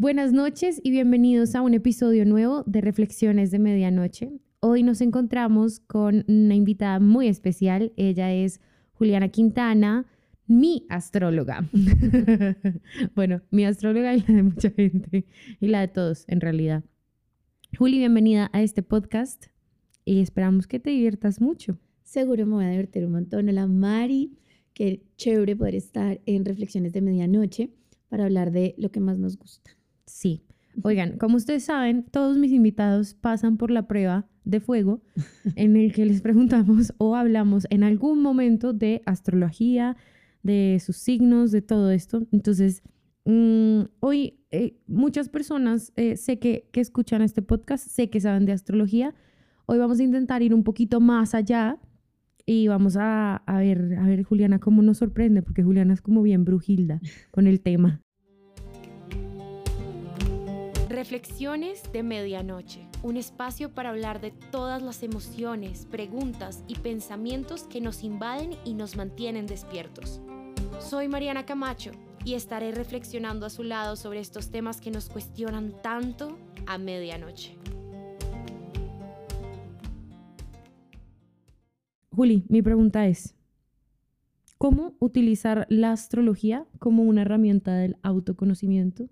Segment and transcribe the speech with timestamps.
[0.00, 4.32] Buenas noches y bienvenidos a un episodio nuevo de Reflexiones de Medianoche.
[4.60, 7.92] Hoy nos encontramos con una invitada muy especial.
[7.98, 8.62] Ella es
[8.94, 10.06] Juliana Quintana,
[10.46, 11.68] mi astróloga.
[13.14, 15.26] bueno, mi astróloga y la de mucha gente
[15.60, 16.82] y la de todos en realidad.
[17.76, 19.48] Juli, bienvenida a este podcast
[20.06, 21.78] y esperamos que te diviertas mucho.
[22.04, 23.50] Seguro me voy a divertir un montón.
[23.50, 24.32] Hola Mari,
[24.72, 27.68] qué chévere poder estar en Reflexiones de Medianoche
[28.08, 29.72] para hablar de lo que más nos gusta.
[30.10, 30.42] Sí.
[30.82, 35.02] Oigan, como ustedes saben, todos mis invitados pasan por la prueba de fuego
[35.56, 39.96] en el que les preguntamos o hablamos en algún momento de astrología,
[40.42, 42.26] de sus signos, de todo esto.
[42.32, 42.82] Entonces,
[43.24, 48.46] mm, hoy eh, muchas personas eh, sé que, que escuchan este podcast, sé que saben
[48.46, 49.14] de astrología.
[49.66, 51.78] Hoy vamos a intentar ir un poquito más allá
[52.46, 56.22] y vamos a, a, ver, a ver, Juliana, cómo nos sorprende, porque Juliana es como
[56.22, 58.00] bien brujilda con el tema.
[61.00, 67.80] Reflexiones de Medianoche, un espacio para hablar de todas las emociones, preguntas y pensamientos que
[67.80, 70.20] nos invaden y nos mantienen despiertos.
[70.78, 75.72] Soy Mariana Camacho y estaré reflexionando a su lado sobre estos temas que nos cuestionan
[75.82, 77.56] tanto a medianoche.
[82.10, 83.34] Juli, mi pregunta es,
[84.58, 89.08] ¿cómo utilizar la astrología como una herramienta del autoconocimiento?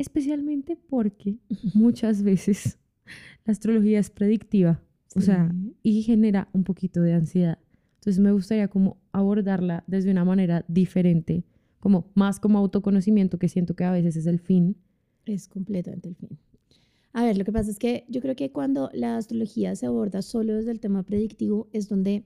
[0.00, 1.36] Especialmente porque
[1.74, 2.78] muchas veces
[3.44, 4.82] la astrología es predictiva,
[5.14, 7.58] o sea, y genera un poquito de ansiedad.
[7.96, 11.44] Entonces me gustaría como abordarla desde una manera diferente,
[11.80, 14.76] como más como autoconocimiento, que siento que a veces es el fin.
[15.26, 16.38] Es completamente el fin.
[17.12, 20.22] A ver, lo que pasa es que yo creo que cuando la astrología se aborda
[20.22, 22.24] solo desde el tema predictivo es donde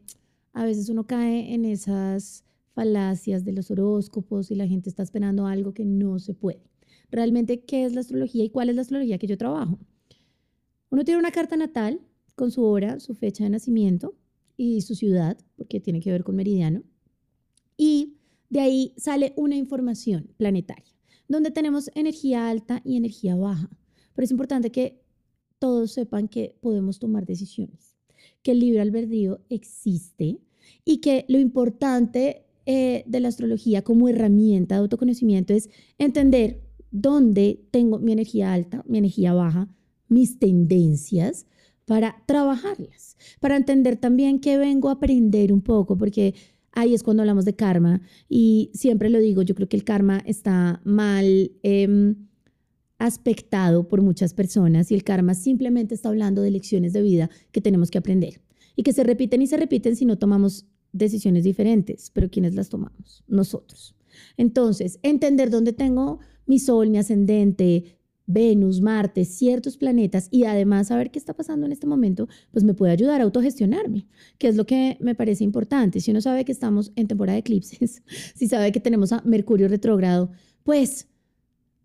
[0.52, 5.48] a veces uno cae en esas falacias de los horóscopos y la gente está esperando
[5.48, 6.62] algo que no se puede
[7.10, 9.78] realmente qué es la astrología y cuál es la astrología que yo trabajo.
[10.90, 12.00] Uno tiene una carta natal
[12.34, 14.14] con su hora, su fecha de nacimiento
[14.56, 16.82] y su ciudad, porque tiene que ver con meridiano.
[17.76, 18.16] Y
[18.50, 20.94] de ahí sale una información planetaria,
[21.28, 23.70] donde tenemos energía alta y energía baja.
[24.14, 25.02] Pero es importante que
[25.58, 27.96] todos sepan que podemos tomar decisiones,
[28.42, 30.38] que el libre albedrío existe
[30.84, 35.68] y que lo importante eh, de la astrología como herramienta de autoconocimiento es
[35.98, 36.63] entender
[36.94, 39.68] dónde tengo mi energía alta, mi energía baja,
[40.08, 41.44] mis tendencias
[41.86, 46.34] para trabajarlas, para entender también que vengo a aprender un poco, porque
[46.70, 50.22] ahí es cuando hablamos de karma y siempre lo digo, yo creo que el karma
[50.24, 52.14] está mal eh,
[52.98, 57.60] aspectado por muchas personas y el karma simplemente está hablando de lecciones de vida que
[57.60, 58.40] tenemos que aprender
[58.76, 62.68] y que se repiten y se repiten si no tomamos decisiones diferentes, pero ¿quiénes las
[62.68, 63.24] tomamos?
[63.26, 63.96] Nosotros.
[64.36, 71.10] Entonces, entender dónde tengo mi Sol, mi ascendente, Venus, Marte, ciertos planetas y además saber
[71.10, 74.06] qué está pasando en este momento, pues me puede ayudar a autogestionarme,
[74.38, 76.00] que es lo que me parece importante.
[76.00, 78.02] Si uno sabe que estamos en temporada de eclipses,
[78.34, 80.30] si sabe que tenemos a Mercurio retrógrado,
[80.62, 81.08] pues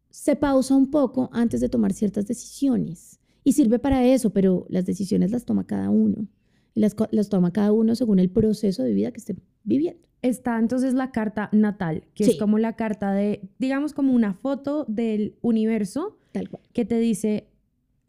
[0.10, 3.20] se pausa un poco antes de tomar ciertas decisiones.
[3.44, 6.28] Y sirve para eso, pero las decisiones las toma cada uno.
[6.76, 10.94] Las, las toma cada uno según el proceso de vida que esté viviendo está entonces
[10.94, 16.18] la carta natal, que es como la carta de, digamos, como una foto del universo
[16.32, 16.64] Tal cual.
[16.74, 17.48] que te dice,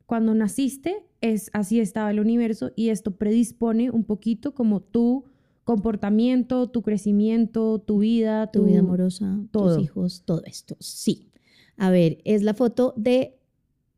[0.06, 5.24] cuando naciste, es así estaba el universo y esto predispone un poquito como tu
[5.64, 10.76] comportamiento, tu crecimiento, tu vida, tu, vida amorosa, tus hijos, todo esto.
[10.80, 11.28] Sí.
[11.76, 13.38] A ver, es la foto de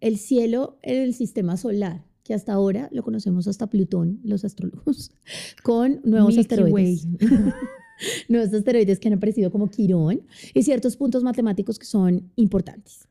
[0.00, 5.10] el cielo en el sistema solar que hasta ahora lo conocemos hasta Plutón, los astrólogos,
[5.62, 7.08] con nuevos asteroides.
[8.28, 10.22] nuevos asteroides que han aparecido como Quirón
[10.54, 13.08] y ciertos puntos matemáticos que son importantes.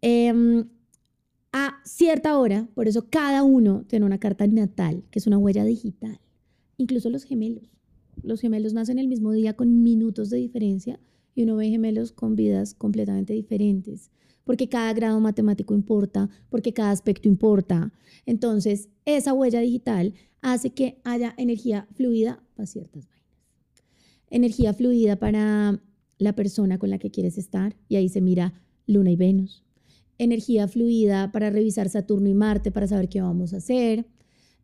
[0.00, 0.68] Em,
[1.52, 5.64] a cierta hora, por eso cada uno tiene una carta natal, que es una huella
[5.64, 6.20] digital.
[6.76, 7.70] Incluso los gemelos.
[8.22, 11.00] Los gemelos nacen el mismo día con minutos de diferencia
[11.34, 14.10] y uno ve gemelos con vidas completamente diferentes,
[14.44, 17.92] porque cada grado matemático importa, porque cada aspecto importa.
[18.24, 23.06] Entonces, esa huella digital hace que haya energía fluida para ciertas
[24.30, 25.80] energía fluida para
[26.18, 28.54] la persona con la que quieres estar, y ahí se mira
[28.86, 29.64] Luna y Venus.
[30.18, 34.06] Energía fluida para revisar Saturno y Marte, para saber qué vamos a hacer,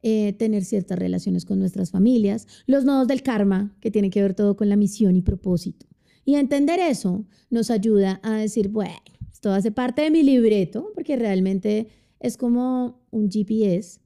[0.03, 4.35] eh, tener ciertas relaciones con nuestras familias, los nodos del karma, que tiene que ver
[4.35, 5.87] todo con la misión y propósito.
[6.25, 8.97] Y entender eso nos ayuda a decir, bueno,
[9.31, 11.89] esto hace parte de mi libreto, porque realmente
[12.21, 14.01] es como un GPS.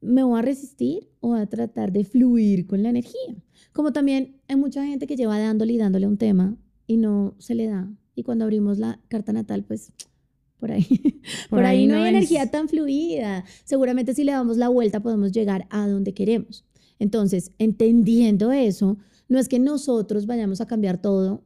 [0.00, 3.34] ¿Me voy a resistir o a tratar de fluir con la energía?
[3.72, 6.56] Como también hay mucha gente que lleva dándole y dándole un tema
[6.86, 9.92] y no se le da Y cuando abrimos la carta natal, pues
[10.60, 10.86] por ahí,
[11.50, 13.44] por, ahí, no, hay energía tan fluida.
[13.64, 16.66] Seguramente si le damos la vuelta podemos llegar a donde queremos.
[16.98, 18.98] Entonces, entendiendo eso,
[19.28, 21.42] no es que nosotros vayamos a cambiar todo,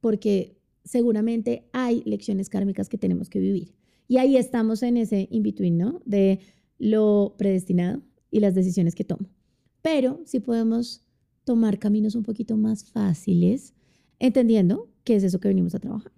[0.00, 3.74] porque seguramente hay lecciones kármicas que tenemos que vivir.
[4.06, 6.00] Y ahí estamos en ese in-between, ¿no?
[6.06, 6.38] De
[6.78, 8.00] lo predestinado
[8.30, 9.28] y las decisiones que tomo.
[9.82, 11.04] Pero sí podemos
[11.44, 13.74] tomar caminos un poquito más fáciles,
[14.18, 16.12] entendiendo que es eso que venimos a trabajar.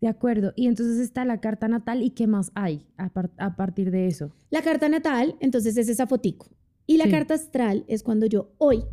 [0.00, 0.54] De acuerdo.
[0.56, 4.32] Y entonces está la carta natal y qué más hay a, partir de eso.
[4.48, 6.48] La carta natal, entonces es esa fotico.
[6.86, 8.84] Y la carta astral es cuando yo hoy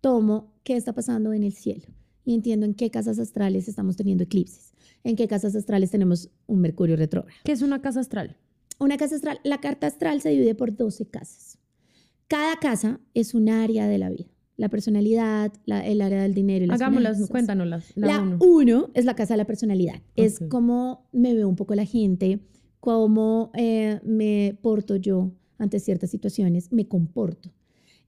[0.00, 1.86] tomo qué está pasando en el cielo
[2.24, 4.72] y entiendo en qué casas astrales estamos teniendo eclipses,
[5.02, 7.36] en qué casas astrales tenemos un Mercurio retrógrado.
[7.44, 8.36] ¿Qué es una casa astral?
[8.78, 11.58] Una casa astral, la carta astral se divide por 12 casas.
[12.28, 14.26] Cada casa es un área de la vida.
[14.56, 17.92] La personalidad, el área del dinero y las Hagámoslas, cuéntanoslas.
[17.96, 18.90] La, uno.
[18.94, 20.00] es la casa de la personalidad.
[20.14, 22.40] Es cómo me veo un poco la gente,
[22.78, 27.50] cómo eh, me porto yo ante ciertas situaciones, me comporto.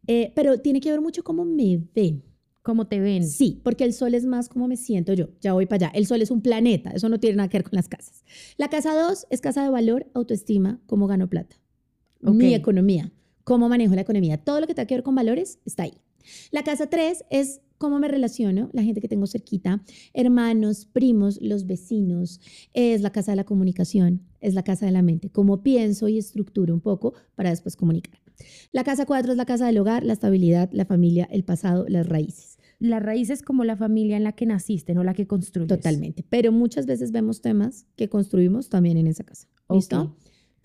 [0.06, 2.22] Eh, pero tiene que ver mucho cómo me ven.
[2.62, 3.26] ¿Cómo te ven?
[3.26, 5.28] Sí, porque el sol es más como me siento yo.
[5.40, 5.98] Ya voy para allá.
[5.98, 6.90] El sol es un planeta.
[6.90, 8.24] Eso no tiene nada que ver con las casas.
[8.56, 11.56] La casa dos es casa de valor, autoestima, cómo gano plata.
[12.20, 13.12] Mi economía
[13.46, 14.38] cómo manejo la economía.
[14.38, 15.94] Todo lo que tenga que ver con valores está ahí.
[16.50, 19.84] La casa 3 es cómo me relaciono, la gente que tengo cerquita,
[20.14, 22.40] hermanos, primos, los vecinos,
[22.74, 26.18] es la casa de la comunicación, es la casa de la mente, cómo pienso y
[26.18, 28.20] estructuro un poco para después comunicar.
[28.72, 32.08] La casa 4 es la casa del hogar, la estabilidad, la familia, el pasado, las
[32.08, 32.58] raíces.
[32.80, 35.68] La raíz es como la familia en la que naciste, no la que construyes.
[35.68, 39.46] Totalmente, pero muchas veces vemos temas que construimos también en esa casa.
[39.70, 40.16] ¿Listo?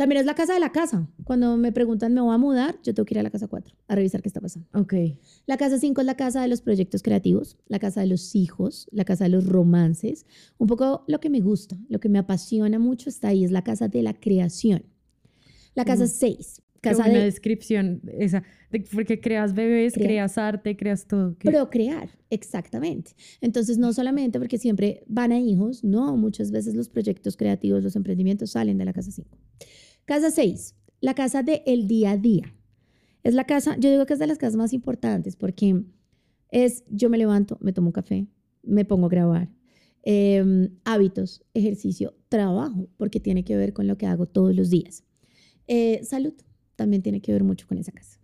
[0.02, 1.08] También es la casa de la casa.
[1.26, 2.76] Cuando me preguntan, ¿me voy a mudar?
[2.82, 4.68] Yo tengo que ir a la casa 4 a revisar qué está pasando.
[4.74, 4.96] Ok.
[5.46, 8.88] La casa 5 es la casa de los proyectos creativos, la casa de los hijos,
[8.92, 10.26] la casa de los romances.
[10.58, 13.64] Un poco lo que me gusta, lo que me apasiona mucho está ahí, es la
[13.64, 14.86] casa de la creación.
[15.76, 16.38] La casa 6.
[16.58, 16.72] Mm.
[16.82, 18.42] Casa Qué descripción esa,
[18.92, 21.36] porque creas bebés, creas arte, creas todo.
[21.36, 23.12] Procrear, exactamente.
[23.40, 27.96] Entonces, no solamente porque siempre van a hijos, no, muchas veces los proyectos creativos, los
[27.96, 29.30] emprendimientos salen de la casa 5.
[30.12, 32.54] Casa 6, la casa del el día a día.
[33.24, 35.86] Es la casa, yo digo que es de las casas más importantes porque
[36.50, 38.28] es yo me levanto, me tomo un café,
[38.62, 39.50] me pongo a grabar.
[40.04, 45.06] Em, hábitos, ejercicio, trabajo, porque tiene que ver con lo que hago todos los días.
[45.68, 46.34] Eh, salud,
[46.76, 48.20] también tiene que ver mucho con esa casa.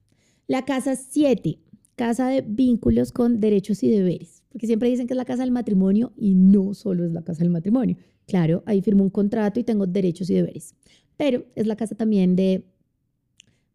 [0.46, 1.58] La casa 7,
[1.96, 5.52] casa de vínculos con derechos y deberes, porque siempre dicen que es la casa del
[5.52, 7.96] matrimonio y no solo es la casa del matrimonio.
[8.26, 10.76] Claro, ahí firmo un contrato y tengo derechos y deberes
[11.18, 12.66] pero es la casa también de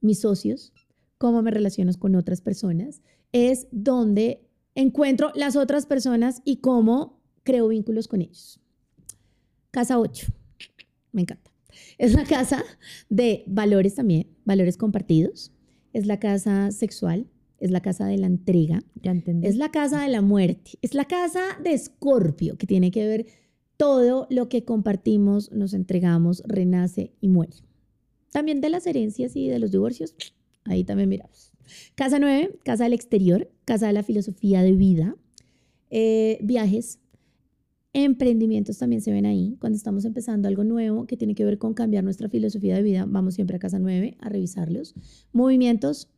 [0.00, 0.72] mis socios,
[1.18, 3.02] cómo me relaciono con otras personas,
[3.32, 8.60] es donde encuentro las otras personas y cómo creo vínculos con ellos.
[9.70, 10.26] Casa 8,
[11.12, 11.50] me encanta.
[11.98, 12.62] Es la casa
[13.08, 15.52] de valores también, valores compartidos.
[15.92, 17.26] Es la casa sexual,
[17.58, 18.82] es la casa de la entrega.
[18.96, 19.46] Ya entendí.
[19.46, 20.72] Es la casa de la muerte.
[20.82, 23.26] Es la casa de Escorpio, que tiene que ver
[23.76, 27.56] todo lo que compartimos, nos entregamos, renace y muere.
[28.30, 30.14] También de las herencias y de los divorcios,
[30.64, 31.52] ahí también miramos.
[31.94, 35.16] Casa 9, casa del exterior, casa de la filosofía de vida,
[35.90, 36.98] eh, viajes,
[37.92, 39.56] emprendimientos también se ven ahí.
[39.60, 43.04] Cuando estamos empezando algo nuevo que tiene que ver con cambiar nuestra filosofía de vida,
[43.06, 44.94] vamos siempre a casa 9 a revisarlos.
[45.32, 46.08] Movimientos,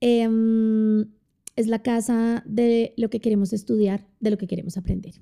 [0.00, 1.06] em,
[1.56, 5.14] es la casa de lo que queremos estudiar, de lo que queremos aprender.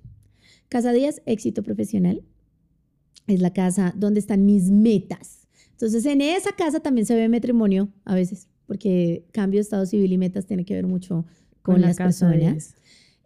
[0.71, 2.23] Casa 10, éxito profesional.
[3.27, 5.49] Es la casa donde están mis metas.
[5.73, 10.13] Entonces, en esa casa también se ve matrimonio a veces, porque cambio de estado civil
[10.13, 11.27] y metas tiene que ver mucho
[11.63, 12.77] con, las personas.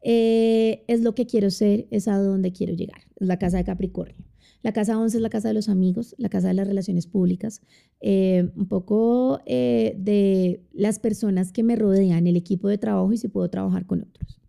[0.03, 3.03] Eh, es lo que quiero ser, es a donde quiero llegar.
[3.17, 4.25] Es la casa de Capricornio.
[4.63, 7.61] La casa 11 es la casa de los amigos, la casa de las relaciones públicas,
[8.01, 13.19] eh, un poco eh, de las personas que me rodean, el equipo de trabajo y
[13.19, 14.41] si puedo trabajar con otros.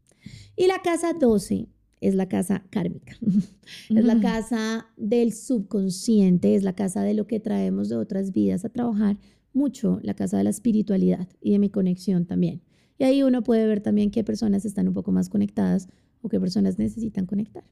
[0.55, 1.67] Y la casa 12
[2.01, 3.17] es la casa kármica,
[3.89, 8.65] es la casa del subconsciente, es la casa de lo que traemos de otras vidas
[8.65, 9.17] a trabajar,
[9.53, 12.61] mucho la casa de la espiritualidad y de mi conexión también.
[12.97, 15.87] Y ahí uno puede ver también qué personas están un poco más conectadas
[16.21, 17.63] o qué personas necesitan conectar.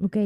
[0.00, 0.16] Ok,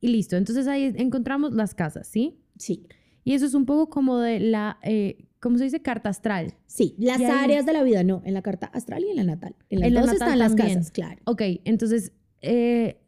[0.00, 0.36] y listo.
[0.36, 2.38] Entonces ahí encontramos las casas, ¿sí?
[2.56, 2.86] Sí.
[3.24, 5.82] Y eso es un poco como de la, eh, ¿cómo se dice?
[5.82, 6.54] Carta astral.
[6.66, 9.56] Sí, las áreas de la vida, no, en la carta astral y en la natal.
[9.68, 11.20] En las dos están las casas, claro.
[11.24, 12.12] Ok, entonces
[12.46, 13.00] eh,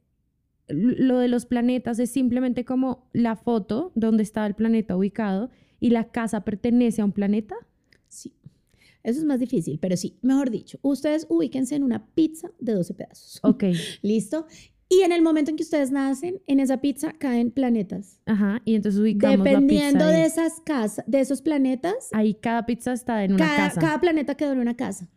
[0.68, 5.90] lo de los planetas es simplemente como la foto donde está el planeta ubicado y
[5.90, 7.54] la casa pertenece a un planeta.
[8.08, 8.34] Sí.
[9.02, 12.94] Eso es más difícil, pero sí, mejor dicho, ustedes ubíquense en una pizza de 12
[12.94, 13.40] pedazos.
[13.44, 13.64] Ok.
[14.02, 14.46] ¿Listo?
[14.90, 18.20] Y en el momento en que ustedes nacen, en esa pizza caen planetas.
[18.24, 22.64] Ajá, y entonces ubicamos Dependiendo la pizza de esas casas, de esos planetas, Ahí cada
[22.64, 23.80] pizza está en una cada, casa.
[23.80, 25.08] cada planeta quedó en una casa.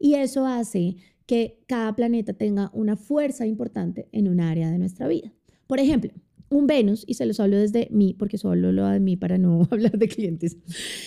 [0.00, 0.96] Y eso hace
[1.30, 5.32] que cada planeta tenga una fuerza importante en un área de nuestra vida.
[5.68, 6.10] Por ejemplo,
[6.48, 9.62] un Venus, y se los hablo desde mí, porque solo lo de mí para no
[9.70, 10.56] hablar de clientes.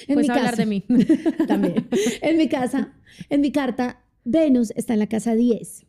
[0.08, 0.84] En Puedes mi hablar casa- de mí.
[1.48, 1.74] también.
[2.22, 2.94] En mi casa,
[3.30, 5.88] en mi carta, Venus está en la casa 10.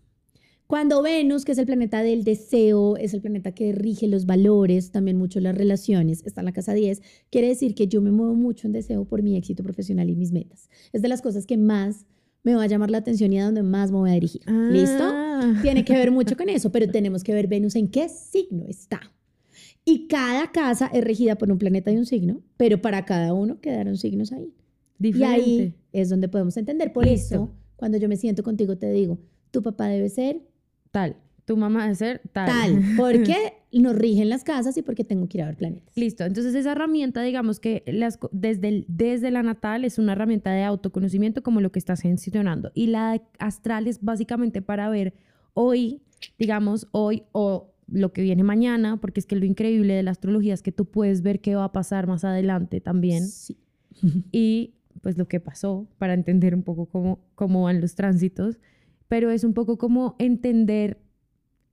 [0.67, 4.91] Cuando Venus, que es el planeta del deseo, es el planeta que rige los valores,
[4.91, 8.35] también mucho las relaciones, está en la casa 10, quiere decir que yo me muevo
[8.35, 10.69] mucho en deseo por mi éxito profesional y mis metas.
[10.93, 12.07] Es de las cosas que más
[12.45, 14.43] me va a llamar la atención y a donde más me voy a dirigir.
[14.47, 15.03] ¿Listo?
[15.03, 15.59] Ah.
[15.63, 19.01] Tiene que ver mucho con eso, pero tenemos que ver Venus en qué signo está.
[19.85, 23.61] Y cada casa es regida por un planeta y un signo, pero para cada uno
[23.61, 24.55] quedaron signos ahí.
[24.99, 25.51] Diferente.
[25.51, 26.93] Y ahí es donde podemos entender.
[26.93, 27.35] Por Listo.
[27.35, 29.19] eso, cuando yo me siento contigo, te digo,
[29.51, 30.41] tu papá debe ser
[30.95, 31.17] Tal.
[31.47, 32.47] Tu mamá debe ser tal.
[32.47, 33.35] tal, porque
[33.73, 35.95] nos rigen las casas y porque tengo que ir a ver planetas.
[35.97, 40.53] Listo, entonces esa herramienta, digamos que las, desde, el- desde la natal es una herramienta
[40.53, 42.71] de autoconocimiento como lo que estás mencionando.
[42.75, 45.15] Y la astral es básicamente para ver
[45.53, 46.01] hoy,
[46.39, 50.55] digamos, hoy o lo que viene mañana, porque es que lo increíble de la astrología
[50.55, 53.27] es que tú puedes ver qué va a pasar más adelante también.
[53.27, 53.59] Sí.
[54.33, 58.59] y pues lo que pasó para entender un poco cómo, cómo van los tránsitos,
[59.09, 60.99] pero es un poco como entender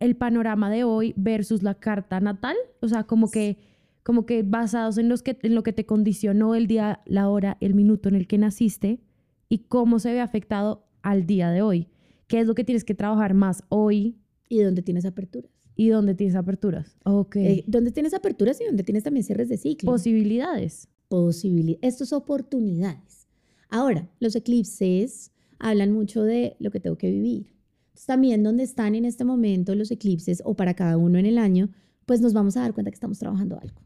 [0.02, 3.58] el panorama de hoy versus la carta natal, o sea, como que,
[4.04, 7.58] como que basados en, los que, en lo que te condicionó el día, la hora,
[7.62, 9.00] el minuto en el que naciste
[9.48, 11.88] y cómo se ve afectado al día de hoy,
[12.28, 14.18] qué es lo que tienes que trabajar más hoy
[14.50, 15.52] ¿Y dónde tienes aperturas?
[15.76, 16.98] y dónde tienes aperturas.
[17.06, 17.38] Ok.
[17.38, 19.90] Eh, ¿Dónde tienes aperturas y dónde tienes también cierres de ciclo?
[19.90, 20.90] Posibilidades.
[21.08, 21.94] posibilidades.
[21.94, 23.28] Esto es oportunidades.
[23.70, 27.54] Ahora, los eclipses hablan mucho de lo que tengo que vivir.
[28.02, 31.38] Entonces, también donde están en este momento los eclipses o para cada uno en el
[31.38, 31.70] año,
[32.06, 33.80] pues nos vamos a dar cuenta que estamos trabajando algo.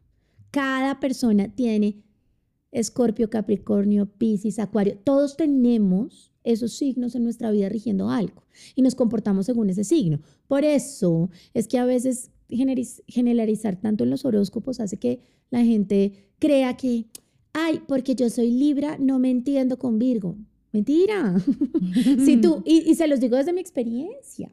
[0.52, 2.04] Cada persona tiene
[2.72, 4.98] Escorpio, Capricornio, Piscis, Acuario.
[5.04, 8.44] Todos tenemos esos signos en nuestra vida rigiendo algo
[8.74, 10.22] y nos comportamos según ese signo.
[10.48, 12.32] Por eso es que a veces
[13.08, 15.20] generalizar tanto en los horóscopos hace que
[15.50, 17.08] la gente crea que,
[17.52, 20.38] ay, porque yo soy Libra, no me entiendo con Virgo.
[20.76, 21.36] Mentira.
[22.26, 24.50] si tú, y, y se los digo desde mi experiencia.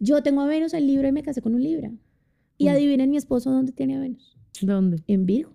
[0.00, 1.92] Yo tengo a Venus en Libra y me casé con un Libra.
[2.58, 2.68] Y Mm.
[2.68, 4.36] adivinen mi esposo dónde tiene a Venus.
[4.62, 5.02] ¿Dónde?
[5.08, 5.52] En Virgo.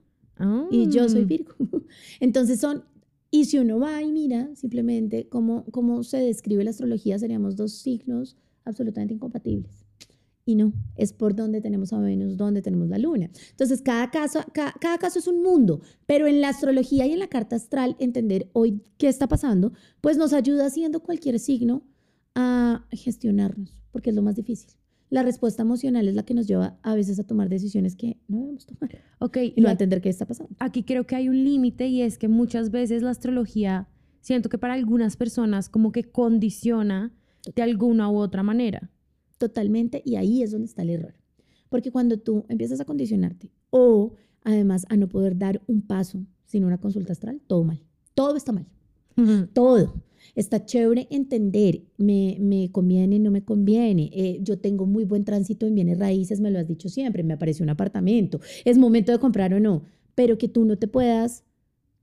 [0.71, 1.25] Y yo soy Ah.
[1.25, 1.53] Virgo.
[2.19, 2.83] Entonces son,
[3.31, 7.73] y si uno va y mira simplemente cómo, cómo se describe la astrología, seríamos dos
[7.73, 9.78] signos absolutamente incompatibles.
[10.49, 13.29] Y no, es por donde tenemos a Venus, donde tenemos la luna.
[13.51, 17.19] Entonces, cada caso, ca- cada, caso es un mundo, pero en la astrología y en
[17.19, 21.83] la carta astral, entender hoy qué está pasando, pues nos ayuda haciendo cualquier signo
[22.33, 24.71] a gestionarnos, porque es lo más difícil.
[25.11, 28.39] La respuesta emocional es la que nos lleva a veces a tomar decisiones que no
[28.39, 28.89] debemos tomar
[29.19, 30.55] Ok, y no a entender qué está pasando.
[30.59, 33.87] aquí creo que hay un límite y es que muchas veces la astrología,
[34.21, 37.11] siento que para algunas personas como que condiciona
[37.55, 38.91] de alguna u otra manera.
[39.39, 41.15] Totalmente, y ahí es donde está el error.
[41.69, 46.65] Porque cuando tú empiezas a condicionarte o además a no poder dar un paso sin
[46.65, 47.81] una consulta astral, todo mal.
[48.13, 48.67] Todo está mal.
[49.53, 50.03] Todo.
[50.35, 54.09] Está chévere entender, me, me conviene, no me conviene.
[54.13, 57.33] Eh, yo tengo muy buen tránsito en bienes raíces, me lo has dicho siempre, me
[57.33, 59.83] apareció un apartamento, es momento de comprar o no,
[60.15, 61.43] pero que tú no te puedas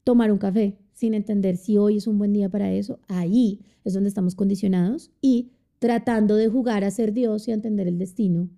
[0.04, 3.92] tomar un café sin entender si hoy es un buen día para eso, ahí es
[3.92, 8.48] donde estamos condicionados y tratando de jugar a ser Dios y a entender el destino,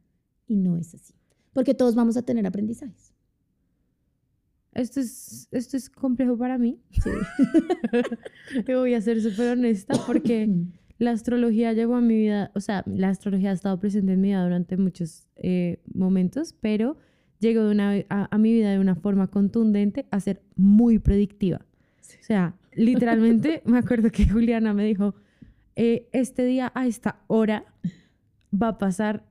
[0.46, 1.14] y no es así,
[1.52, 3.12] porque todos vamos a tener aprendizajes.
[4.74, 6.78] Esto es, esto es complejo para mí.
[6.90, 7.10] Sí.
[8.72, 10.48] Voy a ser súper honesta porque
[10.98, 14.28] la astrología llegó a mi vida, o sea, la astrología ha estado presente en mi
[14.28, 16.96] vida durante muchos eh, momentos, pero
[17.40, 21.66] llegó de una, a, a mi vida de una forma contundente a ser muy predictiva.
[22.00, 25.14] O sea, literalmente me acuerdo que Juliana me dijo,
[25.78, 27.64] eh, este día a esta hora
[28.52, 29.24] va a pasar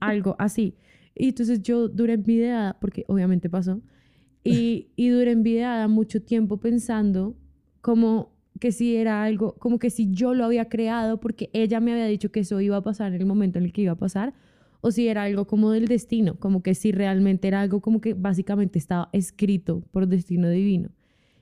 [0.00, 0.76] algo así.
[1.14, 3.80] Y entonces yo duré envidiada, porque obviamente pasó,
[4.42, 7.36] y, y duré envidiada mucho tiempo pensando
[7.80, 11.92] como que si era algo, como que si yo lo había creado porque ella me
[11.92, 13.96] había dicho que eso iba a pasar en el momento en el que iba a
[13.96, 14.34] pasar,
[14.80, 18.14] o si era algo como del destino, como que si realmente era algo como que
[18.14, 20.90] básicamente estaba escrito por destino divino.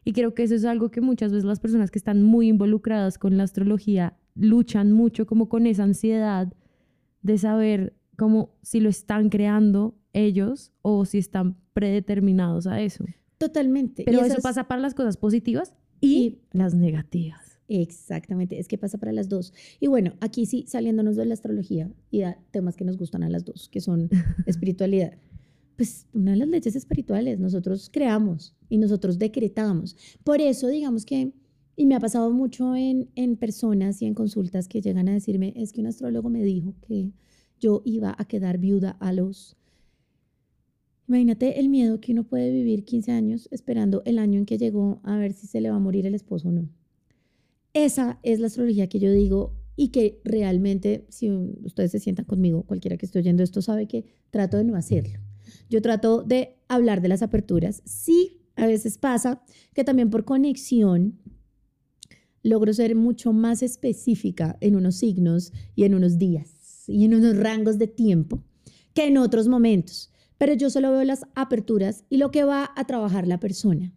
[0.04, 3.16] Y creo que eso es algo que muchas veces las personas que están muy involucradas
[3.16, 6.52] con la astrología luchan mucho como con esa ansiedad
[7.22, 13.04] de saber como si lo están creando ellos o si están predeterminados a eso.
[13.38, 14.02] Totalmente.
[14.04, 17.58] Pero eso es- pasa para las cosas positivas y, Y- las negativas.
[17.68, 19.52] Exactamente, es que pasa para las dos.
[19.78, 23.28] Y bueno, aquí sí, saliéndonos de la astrología y a temas que nos gustan a
[23.28, 24.08] las dos, que son
[24.46, 25.12] espiritualidad.
[25.76, 29.96] Pues una de las leyes espirituales, nosotros creamos y nosotros decretamos.
[30.24, 31.32] Por eso, digamos que,
[31.80, 35.72] y me ha pasado mucho en, personas y en consultas que llegan a decirme, es
[35.72, 37.10] que un astrólogo me dijo que
[37.58, 39.56] yo iba a quedar viuda a los
[41.08, 45.00] Imagínate el miedo que uno puede vivir 15 años esperando el año en que llegó
[45.04, 46.68] a ver si se le va a morir el esposo o no.
[47.72, 52.64] Esa es la astrología que yo digo y que realmente, si ustedes se sientan conmigo,
[52.64, 55.18] cualquiera que esté oyendo esto sabe que trato de no hacerlo.
[55.70, 57.80] Yo trato de hablar de las aperturas.
[57.86, 61.18] Sí, a veces pasa que también por conexión
[62.42, 67.36] logro ser mucho más específica en unos signos y en unos días y en unos
[67.36, 68.42] rangos de tiempo
[68.94, 72.86] que en otros momentos pero yo solo veo las aperturas y lo que va a
[72.86, 73.92] trabajar la persona.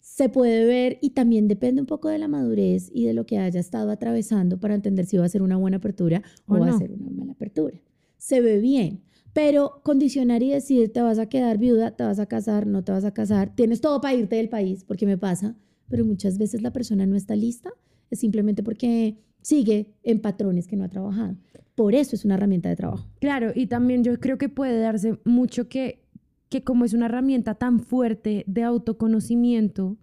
[0.00, 3.38] Se puede ver y también depende un poco de la madurez y de lo que
[3.38, 6.78] haya estado atravesando para entender si va a ser una buena apertura o, va a
[6.78, 7.80] ser una mala apertura.
[8.18, 12.26] Se ve bien, pero condicionar y decir te vas a quedar viuda, te vas a
[12.26, 15.54] casar, no te vas a casar, tienes todo para irte del país, porque me pasa,
[15.88, 17.70] pero muchas veces la persona no está lista,
[18.10, 21.36] es simplemente porque sigue en patrones que no ha trabajado.
[21.74, 23.08] Por eso es una herramienta de trabajo.
[23.20, 26.04] Claro, y también yo creo que puede darse mucho que,
[26.48, 29.98] que como es una herramienta tan fuerte de autoconocimiento,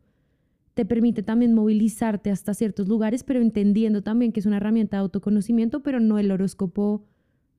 [0.74, 5.02] te permite también movilizarte hasta ciertos lugares, pero entendiendo también que es una herramienta de
[5.02, 7.06] autoconocimiento, pero no el horóscopo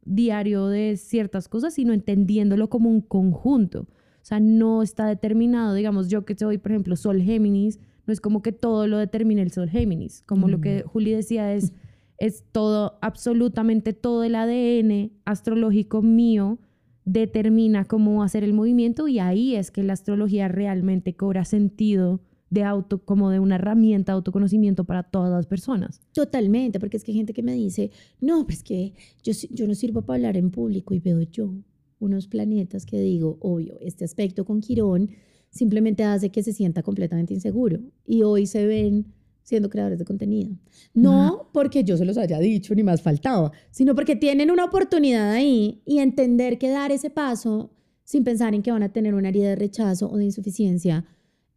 [0.05, 3.81] diario de ciertas cosas, sino entendiéndolo como un conjunto.
[3.81, 8.21] O sea, no está determinado, digamos, yo que soy, por ejemplo, Sol Géminis, no es
[8.21, 11.73] como que todo lo determine el Sol Géminis, como lo que Juli decía es,
[12.19, 16.59] es todo, absolutamente todo el ADN astrológico mío
[17.05, 21.45] determina cómo va a ser el movimiento y ahí es que la astrología realmente cobra
[21.45, 26.01] sentido de auto, como de una herramienta de autoconocimiento para todas las personas.
[26.13, 27.91] Totalmente, porque es que hay gente que me dice,
[28.21, 28.93] no, pero es que
[29.23, 31.55] yo, yo no sirvo para hablar en público y veo yo
[31.99, 35.11] unos planetas que digo, obvio, este aspecto con Quirón
[35.53, 37.79] simplemente hace que se sienta completamente inseguro.
[38.05, 39.07] Y hoy se ven
[39.43, 40.57] siendo creadores de contenido.
[40.95, 45.31] No porque yo se los haya dicho, ni más faltaba, sino porque tienen una oportunidad
[45.31, 47.71] ahí y entender que dar ese paso
[48.05, 51.05] sin pensar en que van a tener una herida de rechazo o de insuficiencia,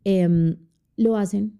[0.03, 0.57] em,
[0.97, 1.59] lo hacen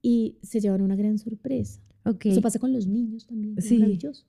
[0.00, 1.80] y se llevan una gran sorpresa.
[2.24, 3.60] Eso pasa con los niños también.
[3.62, 3.78] Sí.
[3.78, 4.24] maravilloso.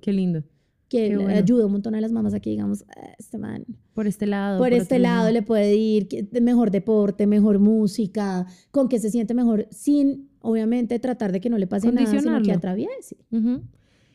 [0.00, 0.44] Qué lindo
[0.88, 3.64] que ayuda un montón a las mamás a que digamos, ah, este man.
[3.94, 4.58] Por este lado.
[4.58, 6.08] Por, este lado, le puede ir
[6.40, 11.58] mejor deporte, mejor música, con que se siente mejor, sin obviamente tratar de que no
[11.58, 13.16] le pase nada, sino que atraviese.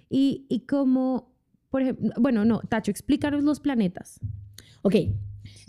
[0.10, 1.34] y, y como,
[1.70, 4.20] por ejemplo, bueno, no, Tacho, explícanos los planetas.
[4.82, 4.96] Ok.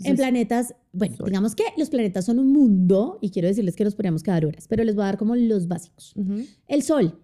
[0.03, 3.95] En planetas, bueno, digamos que los planetas son un mundo y quiero decirles que nos
[3.95, 6.13] podríamos quedar horas, pero les voy a dar como los básicos.
[6.67, 7.19] El Sol,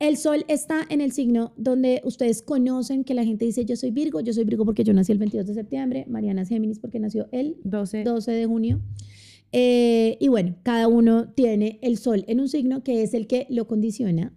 [0.00, 3.90] el sol está en el signo donde ustedes conocen que la gente dice yo soy
[3.90, 6.98] Virgo, yo soy Virgo porque yo nací el 22 de septiembre, Mariana es Géminis porque
[6.98, 8.80] nació el 12, 12 de junio.
[9.52, 13.46] Eh, y bueno, cada uno tiene el sol en un signo que es el que
[13.50, 14.32] lo condiciona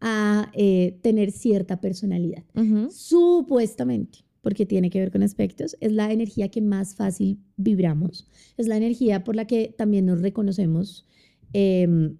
[0.00, 2.44] a eh, tener cierta personalidad.
[2.90, 8.68] Supuestamente, porque tiene que ver con aspectos, es la energía que más fácil vibramos, es
[8.68, 11.06] la energía por la que también nos reconocemos
[11.54, 12.18] em,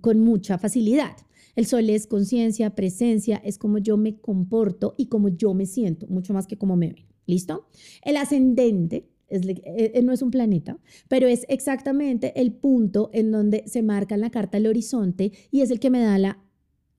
[0.00, 1.16] con mucha facilidad.
[1.56, 6.06] El sol es conciencia, presencia, es como yo me comporto y como yo me siento,
[6.08, 7.06] mucho más que como me ven.
[7.26, 7.68] ¿Listo?
[8.02, 13.30] El ascendente es, eh, eh, no es un planeta, pero es exactamente el punto en
[13.30, 16.42] donde se marca en la carta el horizonte y es el que me da la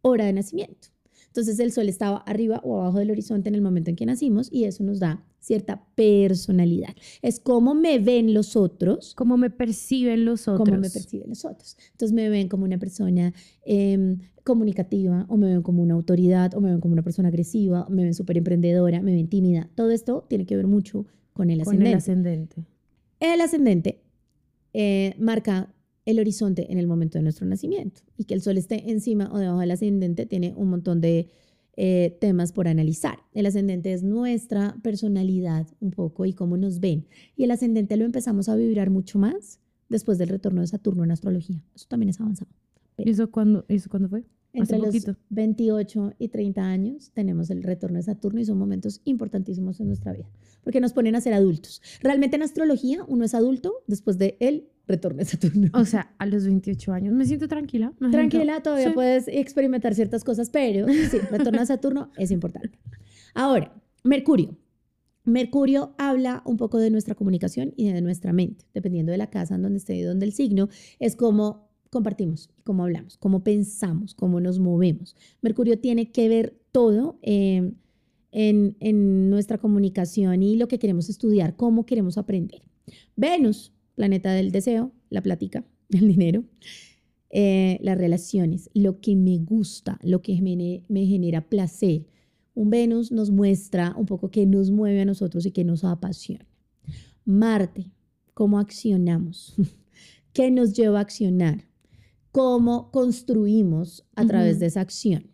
[0.02, 0.90] hora de nacimiento.
[1.28, 4.50] Entonces el sol estaba arriba o abajo del horizonte en el momento en que nacimos
[4.52, 6.96] y eso nos da cierta personalidad.
[7.22, 9.14] Es cómo me ven los otros.
[9.16, 10.70] Cómo me perciben los otros.
[10.70, 11.76] Cómo me perciben los otros.
[11.92, 13.34] Entonces me ven como una persona
[13.66, 17.84] em, comunicativa, o me ven como una autoridad, o me ven como una persona agresiva,
[17.84, 19.70] o me ven súper emprendedora, me ven tímida.
[19.76, 21.84] Todo esto tiene que ver mucho con el ascendente.
[21.84, 22.66] Con el ascendente.
[23.20, 24.02] El ascendente
[24.74, 25.74] eh, marca
[26.06, 28.02] el horizonte en el momento de nuestro nacimiento.
[28.16, 31.30] Y que el sol esté encima o debajo del ascendente tiene un montón de
[31.78, 33.20] eh, temas por analizar.
[33.34, 37.08] El ascendente es nuestra personalidad un poco y cómo nos ven.
[37.36, 41.12] Y el ascendente lo empezamos a vibrar mucho más después del retorno de Saturno en
[41.12, 41.64] astrología.
[41.76, 42.52] Eso también es avanzado.
[42.98, 44.26] ¿Y eso cuándo, eso cuándo fue?
[44.54, 44.94] Entre los
[45.30, 50.12] 28 y 30 años tenemos el retorno de Saturno y son momentos importantísimos en nuestra
[50.12, 50.30] vida,
[50.64, 51.82] porque nos ponen a ser adultos.
[52.02, 55.70] Realmente en astrología uno es adulto después de el retorno de Saturno.
[55.74, 57.94] O sea, a los 28 años me siento tranquila.
[58.12, 62.80] tranquila, todavía puedes experimentar ciertas cosas, pero sí, retorno de Saturno es importante.
[63.34, 64.58] Ahora, Mercurio.
[65.24, 69.54] Mercurio habla un poco de nuestra comunicación y de nuestra mente, dependiendo de la casa
[69.54, 70.68] en donde esté y donde el signo,
[71.00, 75.16] es como compartimos, cómo hablamos, cómo pensamos, cómo nos movemos.
[75.42, 77.76] Mercurio tiene que ver todo em,
[78.32, 82.64] en, en nuestra comunicación y lo que queremos estudiar, cómo queremos aprender.
[83.16, 86.44] Venus, planeta del deseo, la plática, el dinero,
[87.30, 92.08] eh, las relaciones, lo que me gusta, lo que me, me genera placer.
[92.54, 96.46] Un Venus nos muestra un poco qué nos mueve a nosotros y qué nos apasiona.
[97.24, 97.92] Marte,
[98.34, 99.56] cómo accionamos,
[100.34, 101.66] qué nos lleva a accionar,
[102.32, 105.31] cómo construimos a través de esa acción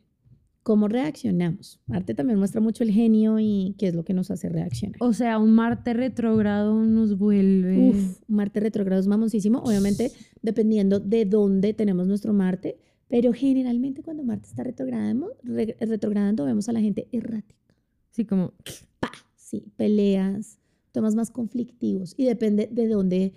[0.68, 1.80] cómo reaccionamos.
[1.86, 4.98] Marte también muestra mucho el genio y qué es lo que nos hace reaccionar.
[5.00, 7.92] O sea, un Marte retrógrado nos vuelve.
[7.92, 12.78] Uf, Marte retrógrado es mamoncísimo, obviamente dependiendo de dónde tenemos nuestro Marte,
[13.08, 17.74] pero generalmente cuando Marte está retrogradando, retrogradando vemos a la gente errática.
[18.12, 18.52] Sí, como.
[19.00, 20.60] Pa, sí, peleas,
[20.92, 23.34] temas más conflictivos y depende de dónde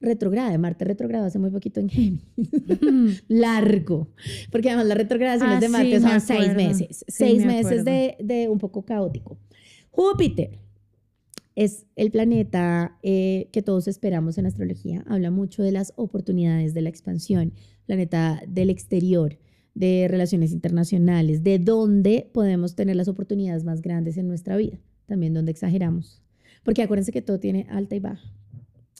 [0.00, 2.24] retrograda, Marte retrogrado hace muy poquito en Géminis.
[3.28, 4.08] Largo.
[4.50, 6.54] Porque además las retrogradaciones Ah, de Marte sí, me son seis acuerdo.
[6.68, 6.96] meses.
[6.98, 9.38] Sí, seis me meses de, de un poco caótico.
[9.90, 10.58] Júpiter
[11.56, 15.04] es el planeta eh, que todos esperamos en astrología.
[15.06, 17.52] Habla mucho de las oportunidades de la expansión,
[17.86, 19.38] planeta del exterior,
[19.74, 24.78] de relaciones internacionales, de dónde podemos tener las oportunidades más grandes en nuestra vida.
[25.06, 26.22] También donde exageramos.
[26.62, 28.32] Porque acuérdense que todo tiene alta y baja.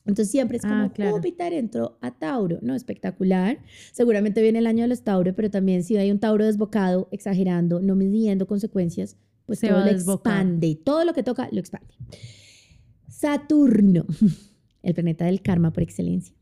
[0.06, 1.16] Entonces siempre es como Ah, claro.
[1.16, 2.74] Júpiter entró a Tauro, ¿no?
[2.74, 3.58] Espectacular.
[3.92, 7.80] Seguramente viene el año de los Tauro, pero también si hay un Tauro desbocado, exagerando,
[7.80, 10.74] no midiendo consecuencias, pues Se todo lo expande.
[10.82, 11.94] Todo lo que toca lo expande.
[13.08, 14.06] Saturno,
[14.82, 16.34] el planeta del karma por excelencia.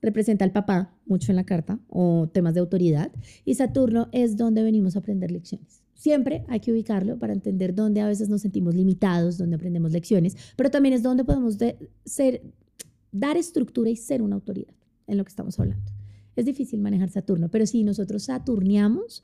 [0.00, 3.12] Representa al papá mucho en la carta o temas de autoridad.
[3.44, 5.82] Y Saturno es donde venimos a aprender lecciones.
[5.94, 10.36] Siempre hay que ubicarlo para entender dónde a veces nos sentimos limitados, dónde aprendemos lecciones,
[10.56, 12.42] pero también es donde podemos de- ser,
[13.12, 14.74] dar estructura y ser una autoridad
[15.06, 15.92] en lo que estamos hablando.
[16.34, 19.22] Es difícil manejar Saturno, pero si nosotros saturneamos,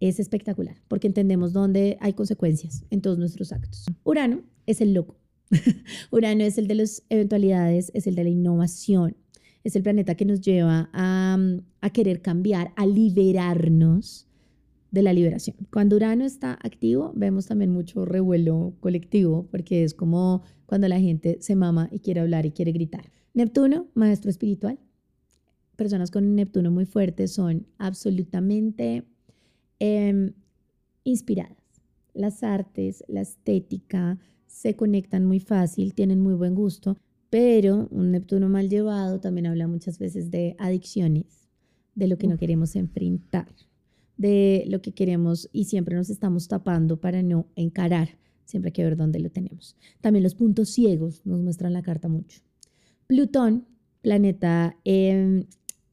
[0.00, 3.86] es espectacular, porque entendemos dónde hay consecuencias en todos nuestros actos.
[4.02, 5.16] Urano es el loco.
[6.10, 9.16] Urano es el de las eventualidades, es el de la innovación,
[9.62, 11.38] es el planeta que nos lleva a,
[11.80, 14.26] a querer cambiar, a liberarnos
[14.92, 15.56] de la liberación.
[15.72, 21.38] Cuando Urano está activo, vemos también mucho revuelo colectivo, porque es como cuando la gente
[21.40, 23.10] se mama y quiere hablar y quiere gritar.
[23.34, 24.78] Neptuno, maestro espiritual.
[25.76, 29.04] Personas con Neptuno muy fuertes son absolutamente
[29.78, 30.34] em,
[31.04, 31.56] inspiradas.
[32.12, 36.98] Las artes, la estética, se conectan muy fácil, tienen muy buen gusto,
[37.30, 41.48] pero un Neptuno mal llevado también habla muchas veces de adicciones,
[41.94, 43.48] de lo que no queremos enfrentar,
[44.22, 48.16] de lo que queremos y siempre nos estamos tapando para no encarar.
[48.44, 49.76] Siempre hay que ver dónde lo tenemos.
[50.00, 52.40] También los puntos ciegos nos muestran la carta mucho.
[53.08, 53.66] Plutón,
[54.00, 55.44] planeta, em,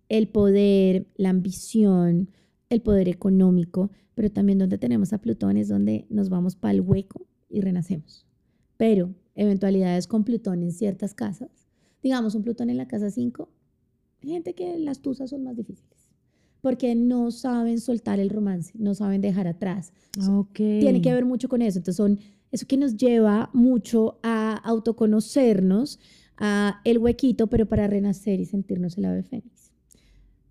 [0.09, 2.29] el poder, la ambición,
[2.69, 6.81] el poder económico, pero también donde tenemos a Plutón es donde nos vamos para el
[6.81, 8.27] hueco y renacemos.
[8.77, 11.49] Pero eventualidades con Plutón en ciertas casas,
[12.03, 13.49] digamos un Plutón en la casa 5,
[14.21, 15.88] gente que las tusas son más difíciles,
[16.61, 19.93] porque no saben soltar el romance, no saben dejar atrás.
[20.29, 20.55] Ok.
[20.55, 21.79] Tiene que ver mucho con eso.
[21.79, 22.19] Entonces son
[22.51, 25.99] eso que nos lleva mucho a autoconocernos,
[26.37, 29.71] a el huequito, pero para renacer y sentirnos el ave fénix.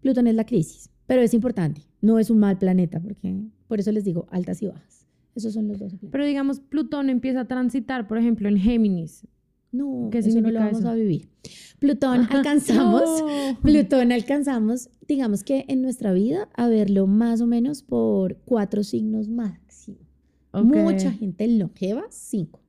[0.00, 1.82] Plutón es la crisis, pero es importante.
[2.00, 3.34] No es un mal planeta, porque
[3.66, 5.06] por eso les digo altas y bajas.
[5.34, 6.10] Esos son los dos planetas.
[6.10, 9.26] Pero digamos, Plutón empieza a transitar, por ejemplo, en Géminis.
[9.70, 10.88] No, ¿Qué eso no lo vamos eso?
[10.88, 11.28] a vivir.
[11.78, 13.61] Plutón alcanzamos, No.
[13.61, 19.28] Plutón alcanzamos, digamos que en nuestra vida, a verlo más o menos por cuatro signos
[19.28, 19.98] máximo.
[20.52, 22.61] Mucha gente longeva, cinco.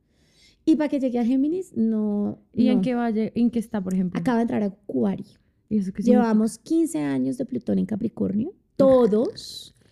[0.66, 2.40] Y para que llegue a Géminis, no.
[2.54, 4.20] ¿Y en qué vaya, en qué está, por ejemplo?
[4.20, 5.40] Acaba de entrar a Acuario.
[5.70, 5.92] ¿Y eso?
[5.98, 9.74] Llevamos 15 años de Plutón en Capricornio, todos.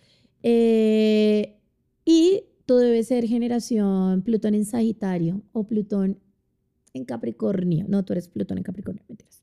[0.44, 1.56] Eh,
[2.04, 6.20] y tú debes ser generación Plutón en Sagitario o Plutón
[6.94, 7.86] en Capricornio.
[7.88, 9.42] No, tú eres Plutón en Capricornio, mentiras.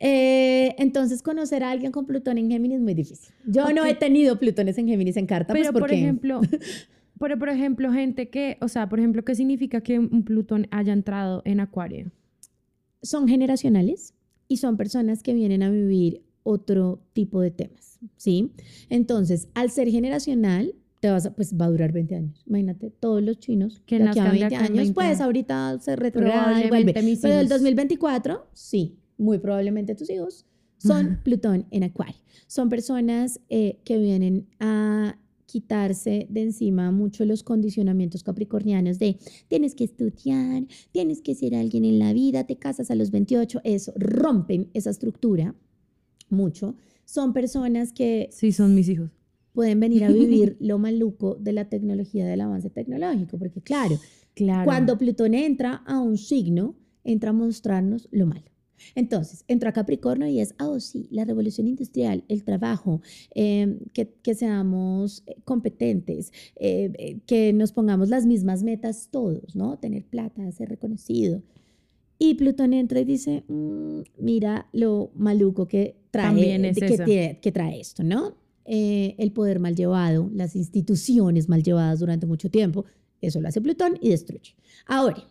[0.00, 3.34] Eh, entonces, conocer a alguien con Plutón en Géminis es muy difícil.
[3.46, 3.88] Yo no Ok.
[3.88, 6.40] he tenido Plutones en Géminis en carta, Pero, pues por ejemplo,
[7.18, 10.92] pero, por ejemplo, gente que, o sea, por ejemplo, ¿qué significa que un Plutón haya
[10.92, 12.10] entrado en Acuario?
[13.00, 14.14] son generacionales
[14.48, 18.50] y son personas que vienen a vivir otro tipo de temas, ¿sí?
[18.90, 22.42] Entonces, al ser generacional, te vas a, pues va a durar 20 años.
[22.46, 24.94] Imagínate, todos los chinos Que de aquí a nazcan de 20 acá en años, 20
[24.94, 27.02] pues ahorita se retrograda y vuelve.
[27.02, 27.50] Mis Pero el hijos.
[27.50, 30.44] 2024, sí, muy probablemente tus hijos
[30.78, 32.16] son Plutón en Acuario.
[32.46, 39.74] Son personas eh, que vienen a quitarse de encima mucho los condicionamientos capricornianos de tienes
[39.74, 43.92] que estudiar, tienes que ser alguien en la vida, te casas a los 28, eso,
[43.96, 45.54] rompen esa estructura
[46.28, 49.17] mucho, son personas que Sí, son mis hijos.
[49.58, 53.98] Pueden venir a vivir lo maluco de la tecnología, del avance tecnológico, porque claro,
[54.34, 54.64] Claro.
[54.64, 58.44] cuando Plutón entra a un signo, entra a mostrarnos lo malo.
[58.94, 63.00] Entonces, entra a Capricornio y es, ah, oh, sí, la revolución industrial, el trabajo,
[63.34, 69.56] eh, que, que seamos eh, competentes, eh, eh, que nos pongamos las mismas metas todos,
[69.56, 69.76] ¿no?
[69.80, 71.42] Tener plata, ser reconocido.
[72.16, 77.80] Y Plutón entra y dice, "Mm, mira lo maluco que trae, es que, que trae
[77.80, 78.46] esto, ¿no?
[78.70, 82.84] Eh, el poder mal llevado, las instituciones mal llevadas durante mucho tiempo,
[83.22, 84.54] eso lo hace Plutón y destruye.
[84.86, 85.24] Ahora,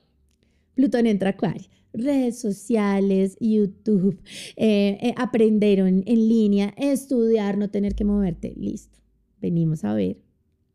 [0.73, 1.67] Plutón entra a Acuario.
[1.93, 4.19] Redes sociales, YouTube,
[4.55, 8.55] eh, eh, aprender en, en línea, estudiar, no tener que moverte.
[8.57, 8.97] Listo.
[9.39, 10.17] Venimos a ver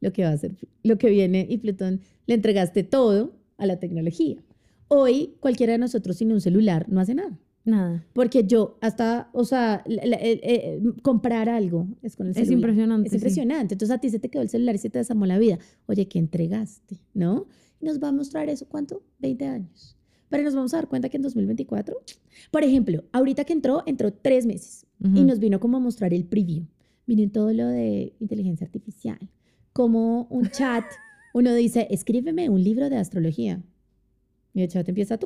[0.01, 3.81] lo que va a hacer, lo que viene y Plutón le entregaste todo a la
[3.81, 4.41] tecnología.
[4.87, 7.39] Hoy cualquiera de nosotros sin un celular no hace nada.
[7.65, 8.05] Nada.
[8.13, 12.39] Porque yo hasta, o sea, la- la- eh, eh, comprar algo es con el Es
[12.39, 12.55] celular.
[12.71, 13.17] impresionante, Es sí.
[13.19, 13.75] impresionante.
[13.75, 15.59] Entonces a ti se te quedó el celular y se te desarmó la vida.
[15.87, 16.97] Oye, ¿qué entregaste?
[17.15, 17.47] ¿No?
[17.81, 19.03] Y nos va a mostrar eso, ¿cuánto?
[19.21, 19.97] 20 años.
[20.29, 21.95] Pero nos vamos a dar cuenta que en 2024,
[22.51, 25.23] por ejemplo, ahorita que entró, entró tres meses y Ujú.
[25.25, 26.65] nos vino como a mostrar el preview.
[27.07, 29.19] Miren todo lo de inteligencia artificial,
[29.73, 30.85] como un chat,
[31.35, 33.63] uno dice, escríbeme un libro de astrología.
[34.55, 35.19] Y el chat empieza,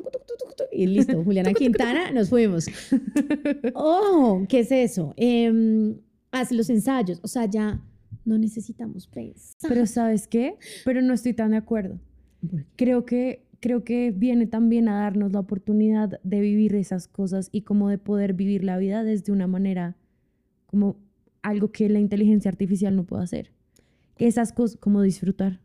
[0.71, 2.65] y listo, Juliana Quintana, nos fuimos.
[3.73, 5.13] Oh, ¿qué es eso?
[6.31, 7.81] Haz los ensayos, o sea, ya
[8.25, 9.69] no necesitamos pensar.
[9.69, 10.55] Pero ¿sabes qué?
[10.85, 11.99] Pero no estoy tan de acuerdo.
[12.75, 17.61] Creo que, creo que viene también a darnos la oportunidad de vivir esas cosas y
[17.61, 19.97] como de poder vivir la vida desde una manera
[20.65, 20.97] como
[21.41, 23.51] algo que la inteligencia artificial no puede hacer.
[24.17, 25.59] Esas cosas como disfrutar.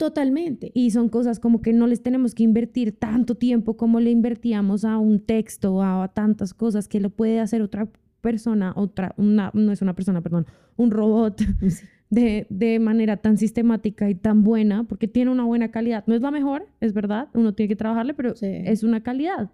[0.00, 0.70] Totalmente.
[0.72, 4.86] Y son cosas como que no les tenemos que invertir tanto tiempo como le invertíamos
[4.86, 7.86] a un texto o a tantas cosas que lo puede hacer otra
[8.22, 10.46] persona, otra, una, no es una persona, perdón,
[10.78, 11.84] un robot Sí.
[12.08, 16.02] de, de manera tan sistemática y tan buena, porque tiene una buena calidad.
[16.06, 18.46] No es la mejor, es verdad, uno tiene que trabajarle, pero Sí.
[18.46, 19.50] es una calidad,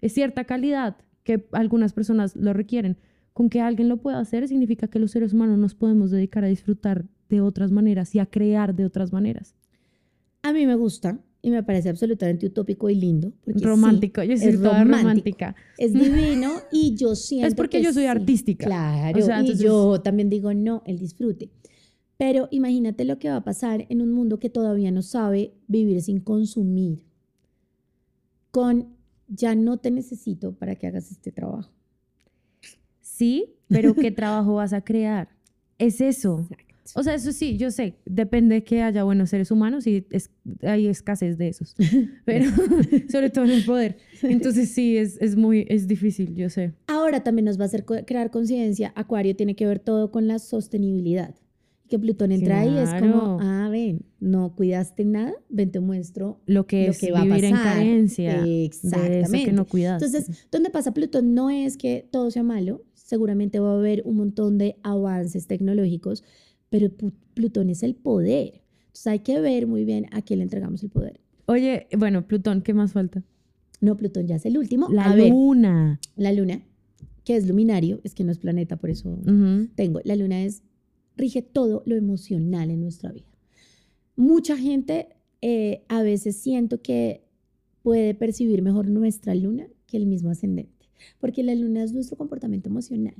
[0.00, 2.96] es cierta calidad que algunas personas lo requieren.
[3.34, 6.48] Con que alguien lo pueda hacer significa que los seres humanos nos podemos dedicar a
[6.48, 9.54] disfrutar de otras maneras y a crear de otras maneras.
[10.42, 13.32] A mí me gusta y me parece absolutamente utópico y lindo.
[13.44, 14.98] porque sí, romántico, yo soy toda romántico.
[15.02, 15.56] romántica.
[15.78, 18.08] es divino y yo siento Es porque que yo soy sí.
[18.08, 18.66] artística.
[18.66, 21.50] Claro, O sea, y yo también digo no, el disfrute.
[22.16, 26.02] Pero imagínate lo que va a pasar en un mundo que todavía no sabe vivir
[26.02, 27.04] sin consumir.
[28.50, 28.88] Con
[29.28, 31.70] ya no te necesito para que hagas este trabajo.
[33.00, 35.28] Sí, pero ¿qué trabajo vas a crear?
[35.78, 36.46] Es eso.
[36.96, 40.30] O sea, eso sí, yo sé, depende de que haya buenos seres humanos y es-
[40.62, 41.74] hay escasez de esos,
[42.24, 42.46] pero
[43.10, 43.96] sobre todo en el poder.
[44.22, 46.72] Entonces sí, es, es muy, es difícil, yo sé.
[46.86, 48.92] Ahora también nos va a hacer crear conciencia.
[48.96, 51.34] Acuario tiene que ver todo con la sostenibilidad.
[51.88, 53.38] Que Plutón entra ahí es como, Claro.
[53.40, 57.24] ah, ven, no cuidaste nada, ven, te muestro Lo que Lo es que va a
[57.24, 57.78] vivir en pasar.
[57.78, 59.52] carencia de eso que Exactamente.
[59.52, 60.00] no cuidas.
[60.00, 64.18] Entonces, donde pasa Plutón no es que todo sea malo, seguramente va a haber un
[64.18, 66.22] montón de avances tecnológicos,
[66.70, 66.88] pero
[67.34, 68.62] Plutón es el poder.
[68.86, 71.20] Entonces hay que ver muy bien a quién le entregamos el poder.
[71.46, 73.22] Oye, bueno, Plutón, ¿qué más falta?
[73.80, 74.88] No, Plutón ya es el último.
[74.90, 76.00] La a ver, luna.
[76.16, 76.62] la luna,
[77.24, 79.18] que es luminario, es que no es planeta, por eso
[79.74, 80.00] tengo.
[80.04, 80.62] La luna es,
[81.16, 83.26] rige todo lo emocional en nuestra vida.
[84.16, 85.08] Mucha gente
[85.42, 87.24] eh, a veces siento que
[87.82, 92.68] puede percibir mejor nuestra luna que el mismo ascendente, porque la luna es nuestro comportamiento
[92.68, 93.14] emocional.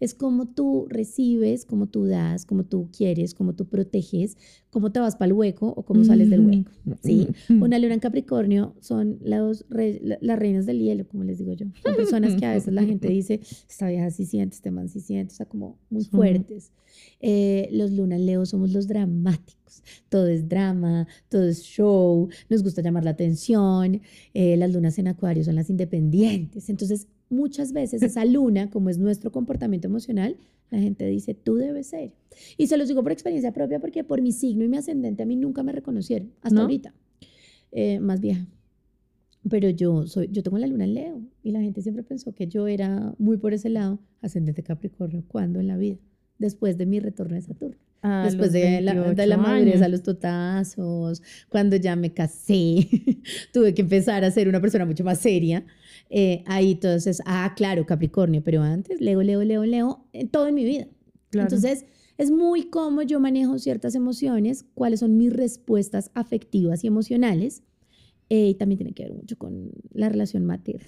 [0.00, 4.36] Es como tú recibes, como tú das, como tú quieres, como tú proteges,
[4.70, 6.70] cómo te vas para el hueco o cómo sales del hueco.
[7.02, 7.26] ¿sí?
[7.62, 11.52] Una luna en Capricornio son los re- la- las reinas del hielo, como les digo
[11.52, 11.66] yo.
[11.82, 15.00] Son personas que a veces la gente dice, esta vieja sí siente, este man sí
[15.00, 16.70] siente, o sea, como muy fuertes.
[17.20, 19.82] Eh, los Luna en Leo somos los dramáticos.
[20.08, 24.00] Todo es drama, todo es show, nos gusta llamar la atención.
[24.34, 26.68] Eh, las lunas en Acuario son las independientes.
[26.68, 30.36] Entonces, muchas veces esa luna, como es nuestro comportamiento emocional,
[30.70, 32.12] la gente dice, tú debes ser.
[32.56, 35.26] Y se los digo por experiencia propia porque por mi signo y mi ascendente a
[35.26, 36.62] mí nunca me reconocieron, hasta ¿No?
[36.62, 36.94] ahorita.
[37.72, 38.46] Eh, más vieja.
[39.48, 42.48] Pero yo soy, yo tengo la luna en Leo y la gente siempre pensó que
[42.48, 45.96] yo era muy por ese lado, ascendente Capricornio, cuando en la vida,
[46.38, 49.88] después de mi retorno de Saturno, A después de la, de 28 la madurez a
[49.88, 52.88] los totazos, cuando ya me casé,
[53.52, 55.64] tuve que empezar a ser una persona mucho más seria.
[56.10, 60.54] Eh, ahí entonces, ah, claro, Capricornio, pero antes, Leo, Leo, Leo, Leo, en todo en
[60.54, 60.86] mi vida.
[61.30, 61.46] Claro.
[61.46, 61.84] Entonces,
[62.16, 67.62] es muy cómo yo manejo ciertas emociones, cuáles son mis respuestas afectivas y emocionales.
[68.30, 70.86] eh, y también tiene que ver mucho con la relación materna.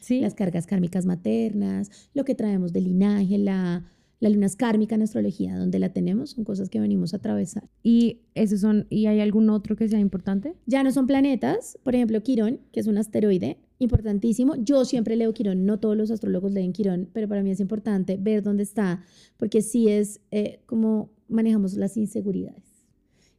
[0.00, 0.20] Sí.
[0.20, 3.84] las cargas kármicas maternas, lo que traemos de linaje, la,
[4.20, 7.68] la luna es kármica en astrología, donde la tenemos, son cosas que venimos a atravesar.
[7.82, 10.54] ¿Y, esos son, ¿Y hay algún otro que sea importante?
[10.64, 14.54] Ya no son planetas, por ejemplo, Quirón, que es un asteroide importantísimo.
[14.56, 18.16] Yo siempre leo Quirón, no todos los astrólogos leen Quirón, pero para mí es importante
[18.16, 19.04] ver dónde está,
[19.36, 22.68] porque sí es eh, como manejamos las inseguridades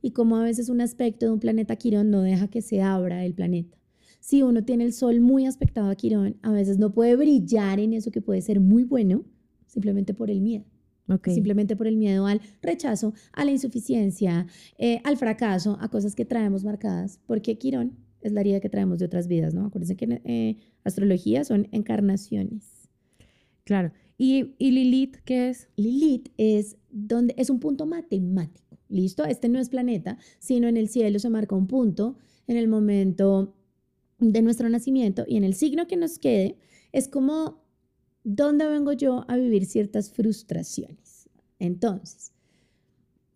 [0.01, 3.25] y como a veces un aspecto de un planeta Quirón no deja que se abra
[3.25, 3.77] el planeta.
[4.19, 7.93] Si uno tiene el sol muy aspectado a Quirón, a veces no puede brillar en
[7.93, 9.23] eso que puede ser muy bueno,
[9.65, 10.65] simplemente por el miedo.
[11.07, 11.29] Ok.
[11.29, 14.45] Simplemente por el miedo al rechazo, a la insuficiencia,
[14.77, 18.99] eh, al fracaso, a cosas que traemos marcadas, porque Quirón es la herida que traemos
[18.99, 19.65] de otras vidas, ¿no?
[19.65, 22.89] Acuérdense que eh, astrología son encarnaciones.
[23.63, 23.91] Claro.
[24.17, 25.69] ¿Y, ¿Y Lilith qué es?
[25.75, 29.23] Lilith es, donde, es un punto matemático, ¿listo?
[29.25, 33.55] Este no es planeta, sino en el cielo se marca un punto en el momento
[34.19, 36.57] de nuestro nacimiento y en el signo que nos quede,
[36.91, 37.63] es como
[38.23, 41.29] dónde vengo yo a vivir ciertas frustraciones.
[41.57, 42.33] Entonces,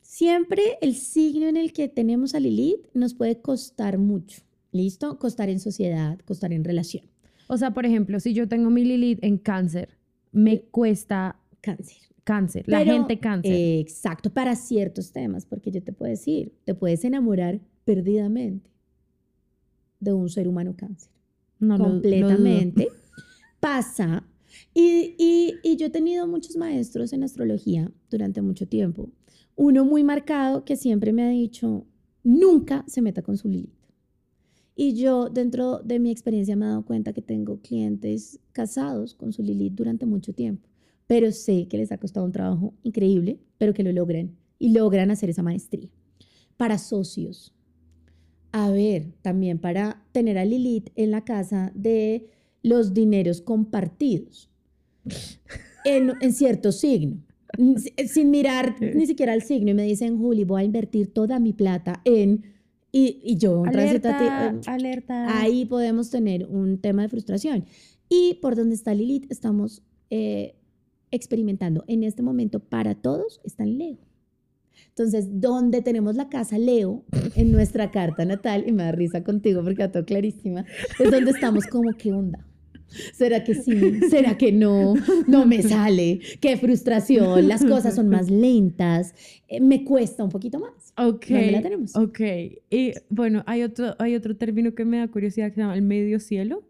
[0.01, 4.41] siempre el signo en el que tenemos a Lilith nos puede costar mucho,
[4.73, 5.17] ¿listo?
[5.19, 7.05] Costar en sociedad, costar en relación.
[7.47, 9.89] O sea, por ejemplo, si yo tengo mi Lilith en cáncer,
[10.31, 11.97] me cuesta Cáncer.
[12.25, 13.51] cáncer, la gente cáncer.
[13.53, 18.69] eh, exacto, para ciertos temas, porque yo te puedo decir, te puedes enamorar perdidamente
[19.99, 21.11] de un ser humano cáncer.
[21.59, 22.01] no, lo- lo dudo.
[22.01, 22.87] completamente.
[23.59, 24.25] Pasa.
[24.73, 29.09] Y, y- y yo he tenido muchos maestros en astrología durante mucho tiempo.
[29.55, 31.85] Uno muy marcado que siempre me ha dicho,
[32.23, 33.71] nunca se meta con su Lilith.
[34.75, 39.31] Y yo dentro de mi experiencia me he dado cuenta que tengo clientes casados con
[39.31, 40.67] su Lilith durante mucho tiempo,
[41.05, 45.11] pero sé que les ha costado un trabajo increíble, pero que lo logran y logran
[45.11, 45.89] hacer esa maestría.
[46.57, 47.53] Para socios,
[48.51, 52.29] a ver, también para tener a Lilith en la casa de
[52.63, 54.49] los dineros compartidos
[55.85, 57.17] en, en cierto signo.
[58.07, 61.53] Sin mirar ni siquiera el signo y me dicen, Juli, voy a invertir toda mi
[61.53, 62.52] plata en...
[62.95, 65.41] Y, y yo, Alerta, eh, alerta.
[65.41, 67.65] ahí podemos tener un tema de frustración.
[68.07, 70.53] Y por donde está Lilith, estamos eh,
[71.09, 73.97] experimentando en este momento para todos, está en Leo.
[74.89, 77.03] Entonces, donde tenemos la casa Leo
[77.35, 80.63] en nuestra carta natal, y me da risa contigo porque está todo clarísima,
[80.99, 82.45] es donde estamos como, ¿qué onda?
[83.13, 83.99] ¿Será que sí?
[84.09, 84.93] ¿Será que no?
[85.27, 86.19] No me sale.
[86.39, 87.47] Qué frustración.
[87.47, 89.13] Las cosas son más lentas.
[89.47, 90.93] Eh, me cuesta un poquito más.
[90.97, 91.27] Ok.
[91.27, 91.95] ¿Dónde la tenemos?
[91.95, 92.19] Ok.
[92.69, 95.81] Y bueno, hay otro, hay otro término que me da curiosidad que se llama el
[95.81, 96.63] medio cielo.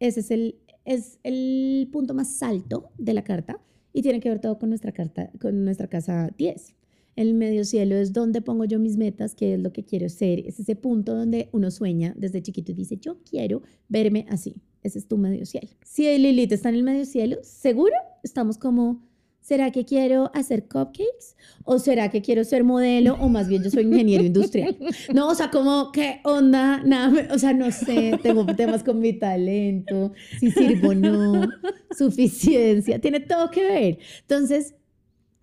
[0.00, 3.58] Ese es el, es el punto más alto de la carta
[3.92, 6.73] y tiene que ver todo con nuestra carta, con nuestra casa 10.
[7.16, 10.40] El medio cielo es donde pongo yo mis metas, qué es lo que quiero ser.
[10.40, 14.56] Es ese punto donde uno sueña desde chiquito y dice, yo quiero verme así.
[14.82, 15.68] Ese es tu medio cielo.
[15.84, 19.02] Si Lilith está en el medio cielo, seguro estamos como,
[19.40, 21.36] ¿será que quiero hacer cupcakes?
[21.64, 23.14] ¿O será que quiero ser modelo?
[23.20, 24.76] O más bien yo soy ingeniero industrial.
[25.14, 26.82] No, o sea, como, ¿qué onda?
[26.84, 31.48] Nada, o sea, no sé, tengo temas con mi talento, si sirvo o no,
[31.96, 33.98] suficiencia, tiene todo que ver.
[34.22, 34.74] Entonces,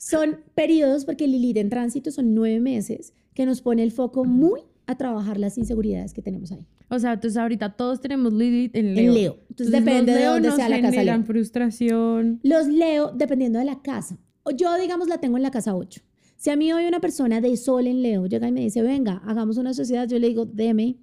[0.01, 4.61] son periodos, porque Lilith en tránsito son nueve meses, que nos pone el foco muy
[4.87, 6.65] a trabajar las inseguridades que tenemos ahí.
[6.89, 9.05] O sea, entonces ahorita todos tenemos Lilith en Leo.
[9.05, 9.37] En Leo.
[9.49, 11.23] Entonces, depende los de dónde sea la casa Leo.
[11.23, 12.39] frustración.
[12.41, 14.17] Los leo dependiendo de la casa.
[14.57, 16.01] Yo, digamos, la tengo en la casa 8.
[16.35, 19.21] Si a mí hoy una persona de sol en Leo llega y me dice, venga,
[19.27, 20.97] hagamos una sociedad, yo le digo, deme,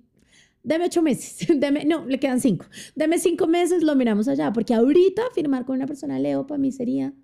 [0.65, 4.75] deme ocho meses, deme, no, le quedan cinco, deme cinco meses, lo miramos allá, porque
[4.75, 7.15] ahorita firmar con una persona Leo para mí sería,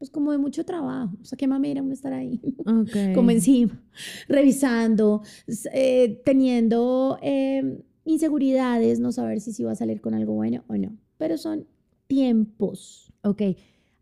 [0.00, 2.40] pues como de mucho trabajo, o sea, qué mamera uno estar ahí,
[3.14, 3.78] como encima,
[4.28, 5.20] revisando,
[5.74, 10.76] eh, teniendo eh, inseguridades, no saber si sí va a salir con algo bueno o
[10.78, 11.66] no, pero son
[12.06, 13.12] tiempos.
[13.22, 13.42] Ok.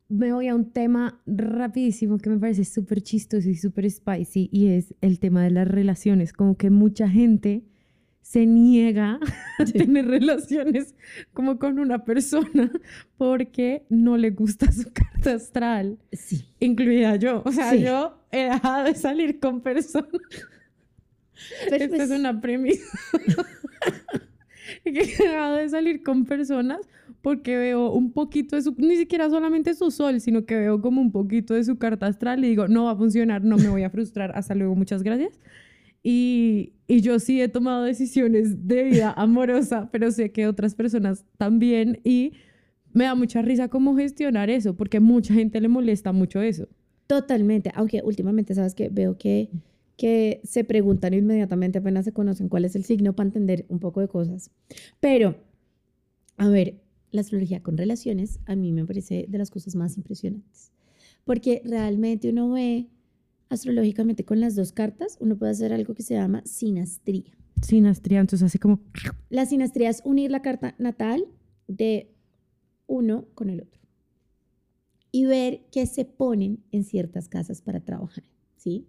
[0.08, 4.68] Me voy a un tema rapidísimo que me parece súper chistoso y súper spicy y
[4.68, 6.32] es el tema de las relaciones.
[6.32, 7.64] Como que mucha gente
[8.28, 9.18] se niega
[9.58, 10.94] a tener relaciones
[11.32, 12.70] como con una persona
[13.16, 16.44] porque no le gusta su carta astral, Sí.
[16.60, 17.40] incluida yo.
[17.46, 17.80] O sea, Sí.
[17.84, 20.10] yo he dejado de salir con personas.
[21.70, 22.84] Pero Esta pues, es una premisa.
[24.84, 26.80] he dejado de salir con personas
[27.22, 31.00] porque veo un poquito de su, ni siquiera solamente su sol, sino que veo como
[31.00, 33.84] un poquito de su carta astral y digo, no va a funcionar, no me voy
[33.84, 35.40] a frustrar, hasta luego, muchas gracias.
[36.10, 41.26] Y, y yo sí he tomado decisiones de vida amorosa, pero sé que otras personas
[41.36, 42.32] también y
[42.94, 46.66] me da mucha risa cómo gestionar eso, porque mucha gente le molesta mucho eso.
[47.06, 49.50] Totalmente, aunque últimamente, ¿sabes que Veo que,
[49.96, 54.00] que se preguntan inmediatamente apenas se conocen cuál es el signo para entender un poco
[54.00, 54.50] de cosas.
[55.00, 55.36] Pero
[56.36, 56.80] A ver,
[57.10, 60.72] la astrología con relaciones a mí me parece de las cosas más impresionantes,
[61.24, 62.88] porque realmente uno ve
[63.48, 67.36] astrológicamente con las dos cartas, uno puede hacer algo que se llama sinastría.
[67.62, 68.80] Sinastría, entonces así como...
[69.30, 71.24] La sinastría es unir la carta natal
[71.66, 72.14] de
[72.86, 73.80] uno con el otro
[75.10, 78.24] y ver qué se ponen en ciertas casas para trabajar,
[78.56, 78.86] ¿sí?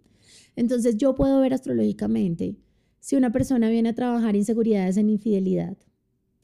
[0.56, 2.56] Entonces yo puedo ver astrológicamente
[3.00, 5.76] si una persona viene a trabajar inseguridades en infidelidad,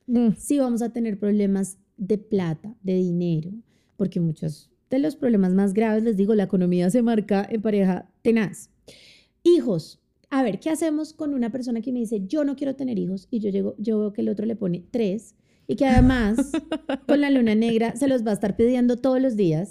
[0.07, 0.35] Mm.
[0.37, 3.51] si vamos a tener problemas de plata, de dinero,
[3.97, 8.09] porque muchos de los problemas más graves, les digo, la economía se marca en pareja
[8.23, 8.71] tenaz.
[9.43, 10.01] Hijos.
[10.31, 13.29] A ver, ¿qué hacemos con una persona que me dice, yo no quiero tener hijos?
[13.31, 15.35] Y yo, llego, yo veo que el otro le pone tres
[15.69, 16.37] y que además
[17.07, 19.71] con la luna negra se los va a estar pidiendo todos los días.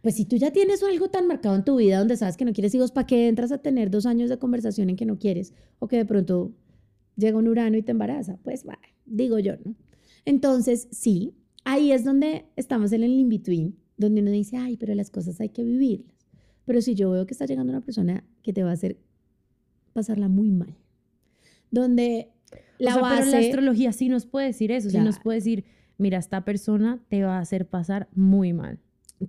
[0.00, 2.52] Pues si tú ya tienes algo tan marcado en tu vida donde sabes que no
[2.52, 5.52] quieres hijos, ¿para qué entras a tener dos años de conversación en que no quieres?
[5.80, 6.52] O que de pronto
[7.16, 8.38] llega un urano y te embaraza.
[8.44, 9.74] Pues va, digo yo, ¿no?
[10.24, 11.34] Entonces, sí,
[11.68, 15.50] ahí es donde estamos en el in-between, donde uno dice, ay, pero las cosas hay
[15.50, 16.16] que vivirlas.
[16.64, 18.98] Pero si yo veo que está llegando una persona que te va a hacer
[19.92, 20.76] pasarla muy mal,
[21.70, 22.32] donde
[22.78, 23.18] la o sea, base...
[23.18, 25.64] pero la astrología sí nos puede decir eso, sí nos puede decir,
[25.98, 28.78] mira, esta persona te va a hacer pasar muy mal.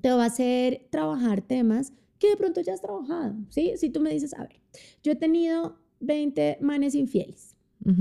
[0.02, 3.74] te va a hacer trabajar temas que de pronto ya has trabajado, ¿sí?
[3.76, 4.62] Si tú me dices, a ver,
[5.04, 7.56] yo he tenido 20 manes infieles,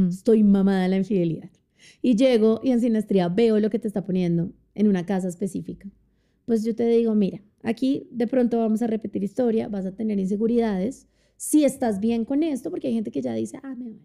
[0.08, 1.50] estoy mamada de la infidelidad,
[2.02, 5.88] y llego y en sinastría veo lo que te está poniendo en una casa específica,
[6.44, 10.18] pues yo te digo, mira, aquí de pronto vamos a repetir historia, vas a tener
[10.18, 11.06] inseguridades,
[11.36, 13.96] si estás bien con esto, porque hay gente que ya dice, ah, me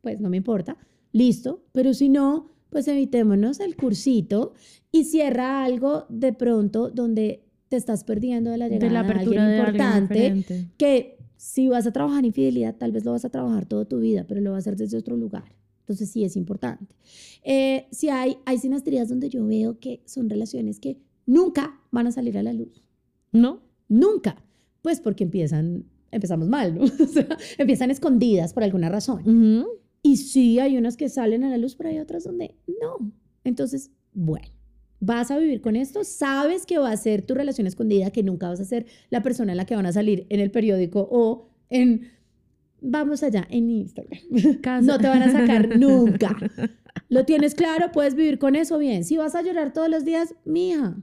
[0.00, 0.76] pues no me importa,
[1.12, 4.52] listo, pero si no, pues evitémonos el cursito
[4.92, 9.48] y cierra algo de pronto donde te estás perdiendo de la llegada De la apertura
[9.48, 10.68] de alguien alguien importante diferente.
[10.76, 14.24] que si vas a trabajar infidelidad, tal vez lo vas a trabajar toda tu vida,
[14.26, 15.54] pero lo vas a hacer desde otro lugar.
[15.84, 16.96] Entonces sí es importante.
[17.42, 22.12] Eh, si hay, hay sinastrías donde yo veo que son relaciones que nunca van a
[22.12, 22.82] salir a la luz.
[23.32, 23.60] ¿No?
[23.88, 24.42] Nunca.
[24.80, 26.84] Pues porque empiezan, empezamos mal, ¿no?
[27.04, 27.28] O sea,
[27.58, 29.20] empiezan escondidas por alguna razón.
[29.20, 29.68] Ujú.
[30.02, 33.12] Y sí, hay unas que salen a la luz, pero hay otras donde no.
[33.44, 34.48] Entonces, bueno,
[35.00, 38.48] vas a vivir con esto, sabes que va a ser tu relación escondida, que nunca
[38.48, 41.50] vas a ser la persona en la que van a salir en el periódico o
[41.68, 42.10] en,
[42.84, 44.20] vamos allá, en Instagram.
[44.82, 46.36] No te van a sacar nunca.
[47.08, 47.90] ¿Lo tienes claro?
[47.92, 48.78] ¿Puedes vivir con eso?
[48.78, 49.04] Bien.
[49.04, 50.96] Si vas a llorar todos los días, mija,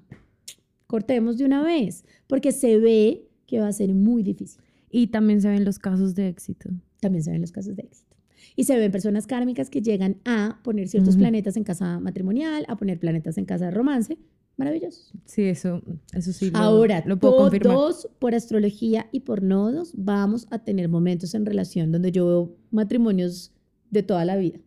[0.87, 4.61] cortemos de una vez, porque se ve que va a ser muy difícil.
[4.89, 6.69] Y también se ven los casos de éxito.
[6.99, 8.15] También se ven los casos de éxito.
[8.55, 12.75] Y se ven personas kármicas que llegan a poner ciertos planetas en casa matrimonial, a
[12.75, 14.17] poner planetas en casa de romance.
[14.63, 15.11] Maravilloso.
[15.25, 15.81] Sí, eso,
[16.13, 16.51] eso sí.
[16.51, 17.75] lo- Ahora, lo puedo confirmar.
[17.75, 22.55] todos por astrología y por nodos vamos a tener momentos en relación donde yo veo
[22.69, 23.51] matrimonios
[23.89, 24.59] de toda la vida.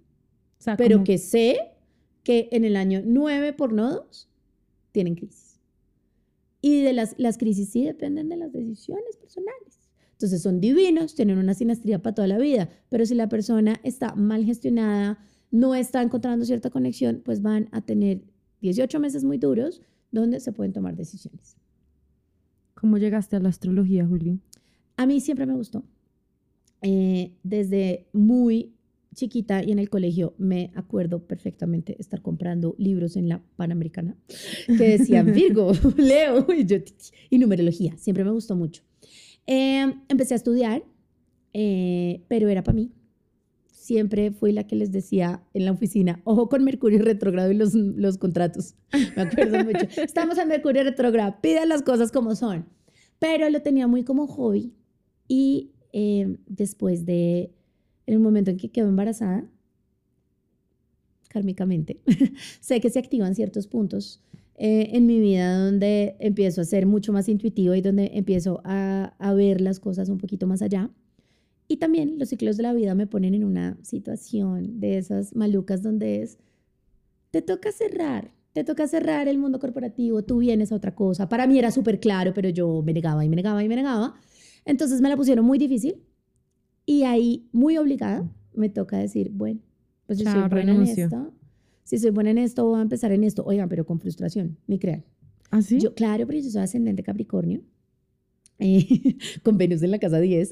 [0.59, 1.59] O sea, Pero como- que sé
[2.25, 4.29] que en el año 9 por nodos
[4.93, 5.61] tienen crisis.
[6.61, 9.79] Y de las, las crisis sí dependen de las decisiones personales.
[10.13, 14.15] Entonces son divinos, tienen una sinastría para toda la vida, pero si la persona está
[14.15, 15.19] mal gestionada,
[15.51, 18.23] no está encontrando cierta conexión, pues van a tener
[18.65, 21.57] 18 meses muy duros donde se pueden tomar decisiones.
[22.75, 24.41] ¿Cómo llegaste a la astrología, Juli?
[24.97, 25.85] A mí siempre me gustó.
[26.81, 28.73] Eh, desde muy
[29.15, 34.17] chiquita y en el colegio me acuerdo perfectamente estar comprando libros en la Panamericana
[34.67, 36.79] que decían Virgo, Leo y, yo,
[37.29, 37.99] y numerología.
[37.99, 38.83] Siempre me gustó mucho.
[39.47, 40.85] Eh, empecé a estudiar,
[41.53, 42.93] eh, pero era para mí.
[43.85, 47.75] Siempre fui la que les decía en la oficina, ojo con Mercurio retrógrado y los,
[47.75, 48.77] los contratos.
[49.15, 49.87] Me acuerdo mucho.
[50.03, 52.65] Estamos en Mercurio retrógrado, pidan las cosas como son.
[53.19, 54.73] Pero lo tenía muy como hobby.
[55.29, 57.53] Y eh, después de,
[58.07, 59.45] en el momento en que quedo embarazada,
[61.29, 62.01] kármicamente,
[62.61, 64.23] sé que se activan ciertos puntos
[64.57, 69.13] eh, en mi vida donde empiezo a ser mucho más intuitivo y donde empiezo a,
[69.19, 70.91] a ver las cosas un poquito más allá.
[71.67, 75.83] Y también los ciclos de la vida me ponen en una situación de esas malucas
[75.83, 76.39] donde es,
[77.31, 81.29] te toca cerrar, te toca cerrar el mundo corporativo, tú vienes a otra cosa.
[81.29, 84.15] Para mí era súper claro, pero yo me negaba y me negaba y me negaba.
[84.65, 86.03] Entonces me la pusieron muy difícil
[86.87, 89.61] y ahí, muy obligada, me toca decir, bueno,
[90.07, 91.05] pues yo Chao, soy buena renuncio.
[91.05, 91.33] en esto.
[91.83, 93.43] Si soy buena en esto, voy a empezar en esto.
[93.45, 95.05] Oigan, pero con frustración, ni crean.
[95.51, 95.79] ¿Ah, sí?
[95.81, 97.63] Yo, claro, pero yo soy ascendente Capricornio,
[98.59, 100.51] eh, con Venus en la casa 10.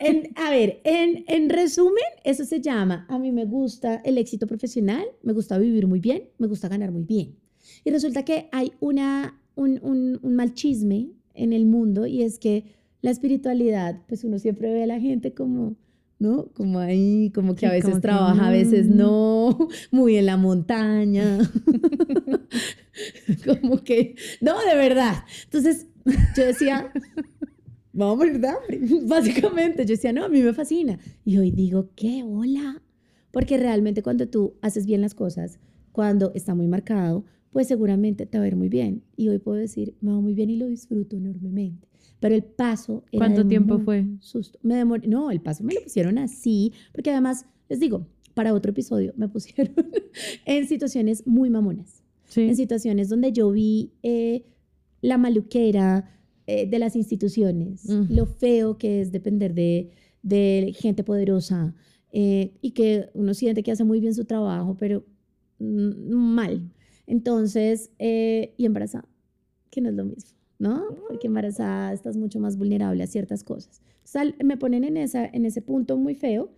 [0.00, 4.46] En- a ver, en, en resumen, eso se llama, a mí me gusta el éxito
[4.46, 7.36] profesional, me gusta vivir muy bien, me gusta ganar muy bien.
[7.84, 12.38] Y resulta que hay una, un, un, un mal chisme en el mundo y es
[12.38, 12.64] que
[13.02, 15.76] la espiritualidad, pues uno siempre ve a la gente como
[16.18, 16.46] ¿no?
[16.54, 18.96] Como ahí, como que a veces trabaja, a veces mm.
[18.96, 21.38] no, muy en la montaña.
[23.60, 25.24] como que, no, de verdad.
[25.44, 25.86] Entonces,
[26.36, 26.92] yo decía,
[27.94, 29.84] vamos a morir de hambre, básicamente.
[29.86, 30.98] Yo decía, no, a mí me fascina.
[31.24, 32.82] Y hoy digo, qué hola.
[33.30, 35.58] Porque realmente cuando tú haces bien las cosas,
[35.92, 39.02] cuando está muy marcado, pues seguramente te va a ir muy bien.
[39.16, 41.88] Y hoy puedo decir, me va muy bien y lo disfruto enormemente.
[42.20, 44.06] Pero el paso era ¿Cuánto tiempo fue?
[44.20, 44.58] Susto.
[44.62, 48.70] Me demoré, no, el paso me lo pusieron así, porque además, les digo, para otro
[48.70, 49.74] episodio me pusieron
[50.44, 52.02] en situaciones muy mamonas
[52.36, 52.62] en Sí.
[52.62, 54.42] situaciones donde yo vi eh,
[55.02, 56.10] la maluquera
[56.46, 59.90] eh, de las instituciones, lo feo que es depender de,
[60.22, 61.74] de gente poderosa
[62.12, 65.04] eh, y que uno siente que hace muy bien su trabajo, pero
[65.58, 66.70] mm, mal.
[67.06, 69.06] Entonces, eh, y embarazada,
[69.70, 70.82] que no es lo mismo, ¿no?
[71.08, 73.82] Porque embarazada estás mucho más vulnerable a ciertas cosas.
[74.04, 76.50] Sal- me ponen en, esa, en ese punto muy feo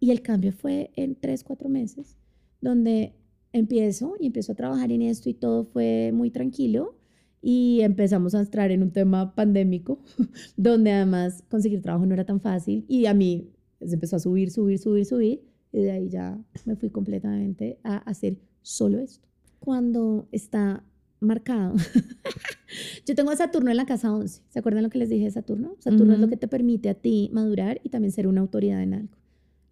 [0.00, 2.16] y el cambio fue en tres, cuatro meses,
[2.60, 3.12] donde
[3.52, 6.94] empiezo y empiezo a trabajar en esto y todo fue muy tranquilo
[7.42, 9.98] y empezamos a entrar en un tema pandémico
[10.56, 14.50] donde además conseguir trabajo no era tan fácil y a mí se empezó a subir,
[14.50, 19.28] subir, subir, subir y de ahí ya me fui completamente a hacer solo esto.
[19.58, 20.84] Cuando está
[21.18, 21.74] marcado,
[23.06, 25.30] yo tengo a Saturno en la casa 11, ¿se acuerdan lo que les dije de
[25.30, 25.76] Saturno?
[25.80, 28.94] Saturno es lo que te permite a ti madurar y también ser una autoridad en
[28.94, 29.16] algo.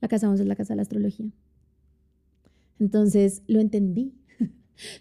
[0.00, 1.30] La casa 11 es la casa de la astrología.
[2.78, 4.14] Entonces lo entendí.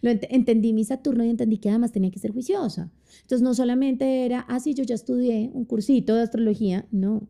[0.02, 2.92] Lo ent- entendí mi Saturno y entendí que además tenía que ser juiciosa.
[3.22, 6.88] Entonces no solamente era, ah, sí, yo ya estudié un cursito de astrología.
[6.92, 7.28] No,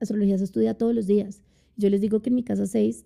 [0.00, 1.42] astrología se estudia todos los días.
[1.76, 3.04] Yo les digo que en mi casa 6,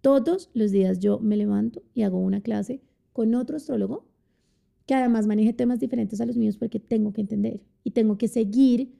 [0.00, 2.80] todos los días yo me levanto y hago una clase
[3.12, 4.06] con otro astrólogo
[4.86, 8.28] que además maneje temas diferentes a los míos porque tengo que entender y tengo que
[8.28, 8.92] seguir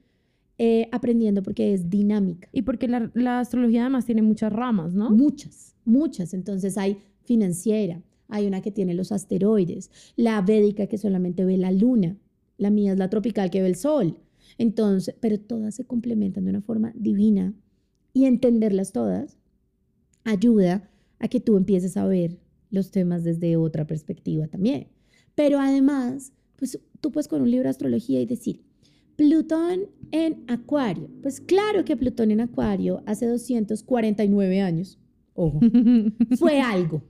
[0.57, 2.49] eh, aprendiendo porque es dinámica.
[2.51, 5.09] Y porque la, la astrología además tiene muchas ramas, ¿no?
[5.11, 6.33] Muchas, muchas.
[6.33, 11.71] Entonces hay financiera, hay una que tiene los asteroides, la védica que solamente ve la
[11.71, 12.17] luna,
[12.57, 14.19] la mía es la tropical que ve el sol.
[14.57, 17.53] Entonces, pero todas se complementan de una forma divina
[18.13, 19.37] y entenderlas todas
[20.23, 24.87] ayuda a que tú empieces a ver los temas desde otra perspectiva también.
[25.35, 28.61] Pero además, pues tú puedes con un libro de astrología y decir,
[29.15, 31.09] Plutón en Acuario.
[31.21, 34.99] Pues claro que Plutón en Acuario hace 249 años,
[35.33, 35.59] ojo,
[36.37, 37.03] fue algo.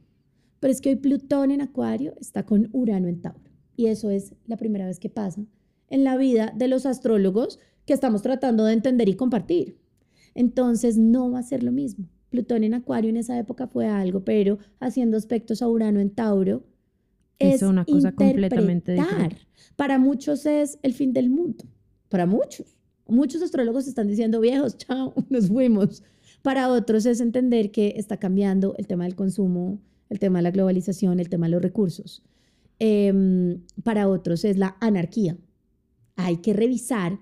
[0.60, 3.52] Pero es que hoy Plutón en Acuario está con Urano en Tauro.
[3.76, 5.46] Y eso es la primera vez que pasa
[5.90, 9.78] en la vida de los astrólogos que estamos tratando de entender y compartir.
[10.36, 12.08] Entonces no va a ser lo mismo.
[12.30, 16.64] Plutón en Acuario en esa época fue algo, pero haciendo aspectos a Urano en Tauro
[17.40, 19.48] Es una cosa completamente diferente.
[19.76, 21.66] Para muchos es el fin del mundo.
[22.10, 22.78] Para muchos.
[23.08, 26.04] Muchos astrólogos están diciendo, viejos, chao, nos fuimos.
[26.42, 29.80] Para otros es entender que está cambiando el tema del consumo,
[30.10, 32.24] el tema de la globalización, el tema de los recursos.
[32.80, 35.38] Em, para otros es la anarquía.
[36.16, 37.20] Hay que revisar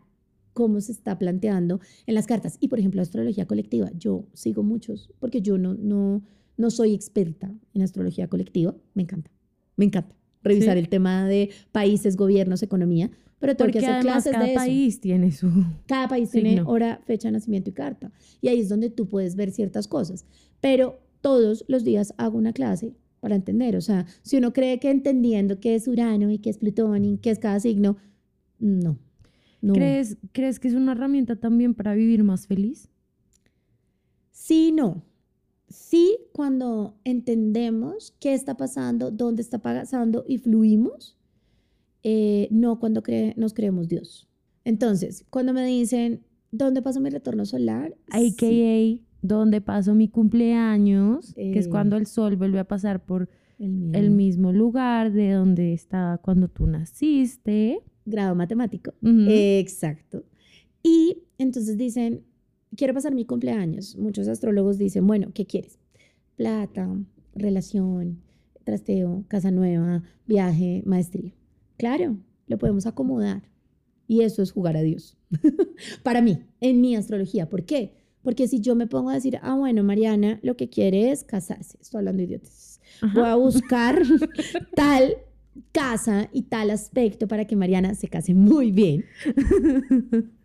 [0.54, 2.58] cómo se está planteando en las cartas.
[2.60, 3.92] Y por ejemplo, astrología colectiva.
[3.98, 6.24] Yo sigo muchos porque yo no, no,
[6.58, 8.76] no soy experta en astrología colectiva.
[8.94, 9.32] Me encanta,
[9.76, 10.80] me encanta revisar Sí.
[10.80, 13.10] el tema de países, gobiernos, economía.
[13.40, 14.60] Pero tengo Porque que hacer además clases cada de eso.
[14.62, 15.52] país tiene su...
[15.88, 16.70] Cada país tiene Signo.
[16.70, 18.12] hora, fecha de nacimiento y carta.
[18.42, 20.26] Y ahí es donde tú puedes ver ciertas cosas.
[20.62, 23.76] Pero todos los días hago una clase para entender.
[23.76, 27.18] O sea, si uno cree que entendiendo qué es Urano y qué es Plutón y
[27.18, 27.98] qué es cada signo,
[28.60, 29.00] no.
[29.60, 29.74] no.
[29.74, 32.90] ¿Crees, ¿Crees que es una herramienta también para vivir más feliz?
[34.30, 35.04] Sí, no.
[35.68, 41.18] Sí, cuando entendemos qué está pasando, dónde está pasando y fluimos,
[42.04, 44.28] eh, no cuando cre- nos creemos Dios.
[44.64, 47.96] Entonces, cuando me dicen, ¿dónde pasó mi retorno solar?
[48.50, 49.06] Sí.
[49.28, 51.70] Donde paso mi cumpleaños, que es Eh.
[51.70, 56.68] cuando el sol vuelve a pasar por El, mismo lugar de donde estaba cuando tú
[56.68, 57.80] naciste.
[58.06, 58.94] grado matemático.
[59.02, 60.24] Exacto.
[60.84, 62.22] Y entonces dicen,
[62.76, 63.96] quiero pasar mi cumpleaños.
[63.98, 65.80] Muchos astrólogos dicen, bueno, ¿qué quieres?
[66.36, 66.88] Plata,
[67.34, 68.20] relación,
[68.64, 71.34] trasteo, casa nueva, viaje, maestría.
[71.78, 72.18] Claro,
[72.48, 73.44] lo podemos acomodar.
[74.08, 75.18] Y eso es jugar a Dios.
[76.04, 77.50] Para mí, en mi astrología.
[77.50, 77.94] ¿Por qué?
[78.26, 81.78] Porque si yo me pongo a decir, ah, bueno, Mariana lo que quiere es casarse,
[81.80, 82.82] estoy hablando de idiotas.
[83.02, 83.14] Ajá.
[83.20, 84.02] Voy a buscar
[84.76, 85.16] tal
[85.72, 89.06] casa y tal aspecto para que Mariana se case muy bien.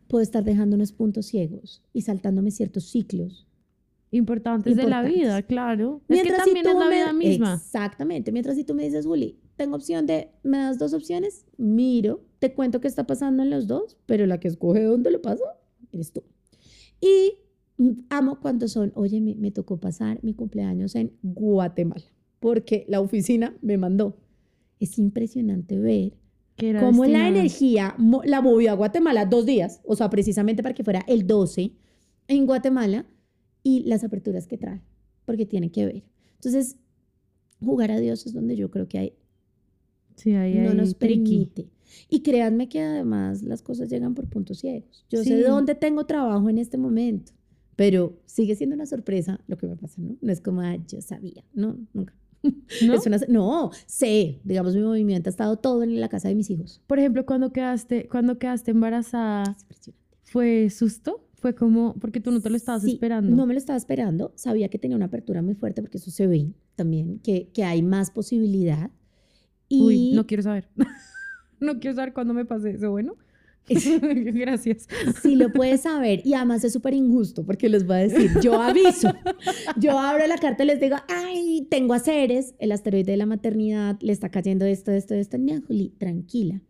[0.09, 3.47] Puedo estar dejando unos puntos ciegos y saltándome ciertos ciclos.
[4.13, 5.21] Importantes de la Importantes.
[5.21, 6.01] vida, claro.
[6.03, 7.55] es que Mientras también si es la me- vida misma.
[7.55, 8.33] Exactamente.
[8.33, 11.45] Mientras si tú me dices, Juli, tengo opción de, ¿me das dos opciones?
[11.57, 15.23] Miro, te cuento qué está pasando en los dos, pero la que escoge dónde lo
[15.23, 15.45] pasa,
[15.93, 16.25] eres tú.
[17.01, 17.35] Y
[18.09, 22.05] amo cuando son, oye, me, me tocó pasar mi cumpleaños en Guatemala,
[22.39, 24.17] porque la oficina me mandó.
[24.81, 26.13] Es impresionante ver
[26.81, 27.27] cómo la destinado.
[27.37, 31.27] energía mo- la movió a Guatemala dos días, o sea, precisamente para que fuera el
[31.27, 31.73] 12
[32.29, 33.07] en Guatemala
[33.63, 34.83] y las aperturas que trae,
[35.25, 36.03] porque tiene que ver.
[36.35, 36.77] Entonces,
[37.63, 39.13] jugar a Dios es donde yo creo que hay,
[40.17, 41.47] Sí, ahí no hay nos tricky.
[41.47, 41.69] permite.
[42.09, 45.05] Y créanme que además las cosas llegan por puntos ciegos.
[45.11, 45.43] Yo sé Sí.
[45.43, 47.33] dónde tengo trabajo en este momento,
[47.81, 50.15] pero sigue siendo una sorpresa lo que me pasa, ¿no?
[50.21, 52.13] No es como, "Ah, yo sabía, no, nunca.
[52.87, 52.93] ¿No?
[52.93, 56.51] Es una- no, sé, digamos, mi movimiento ha estado todo en la casa de mis
[56.51, 56.83] hijos.
[56.87, 59.57] Por ejemplo, cuando quedaste, cuando quedaste embarazada.
[60.25, 61.27] ¿fue susto?
[61.37, 63.35] Fue como, porque tú no te lo estabas Sí, esperando.
[63.35, 64.35] No me lo estaba esperando.
[64.35, 67.83] Sabía que tenía una apertura muy fuerte porque eso se ve también, que, que hay
[67.83, 68.91] más posibilidad.
[69.71, 70.69] Y Uy, no quiero saber.
[71.61, 73.17] no quiero saber cuándo me pase eso, bueno.
[74.35, 74.89] Gracias.
[75.23, 78.61] si lo puedes saber, y además es súper injusto porque les voy a decir, yo
[78.61, 79.13] aviso,
[79.77, 81.99] yo abro la carta y les digo, ay, tengo a
[82.59, 85.37] el asteroide de la maternidad, le está cayendo esto, esto, esto,
[85.67, 86.61] Juli, tranquila.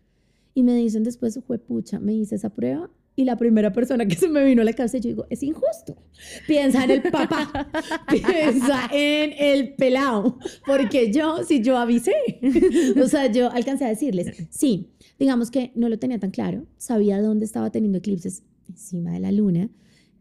[0.55, 4.31] Y me dicen después, pucha, me hice esa prueba y la primera persona que se
[4.31, 5.95] me vino a la cabeza, yo digo, es injusto.
[6.47, 7.71] Piensa en el papá,
[8.11, 12.15] piensa en el pelado, porque yo, si yo avisé,
[12.99, 17.21] o sea, yo alcancé a decirles, sí, digamos que no lo tenía tan claro, sabía
[17.21, 19.69] dónde estaba teniendo eclipses encima de la luna,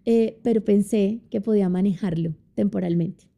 [0.03, 3.29] eh, pero pensé que podía manejarlo temporalmente.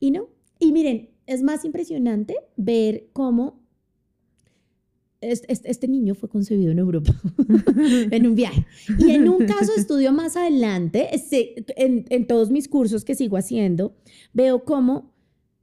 [0.00, 0.30] Y no.
[0.58, 3.63] Y miren, es más impresionante ver cómo
[5.32, 7.14] este, este- niño fue concebido en Europa,
[8.10, 8.64] en un viaje.
[8.98, 13.14] Y en un caso de estudio más adelante, este, en, en todos mis cursos que
[13.14, 13.94] sigo haciendo,
[14.32, 15.12] veo cómo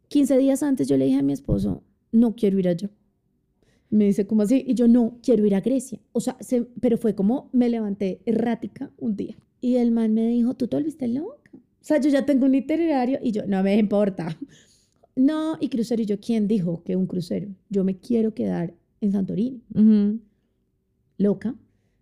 [0.09, 2.89] 15 días antes yo le dije a mi esposo, no quiero ir allá.
[3.89, 4.63] Me dice, ¿cómo así?
[4.65, 5.99] Y yo, no, quiero ir a Grecia.
[6.13, 9.37] O sea, se- pero fue como me levanté errática un día.
[9.59, 11.51] Y el man me dijo, ¿tú te volviste loca?
[11.53, 14.37] O sea, yo ya tengo un itinerario y yo, no me importa.
[15.15, 16.01] No, y crucero.
[16.01, 17.47] Y yo, ¿quién dijo que un crucero?
[17.69, 19.61] Yo me quiero quedar en Santorini.
[21.17, 21.55] Loca.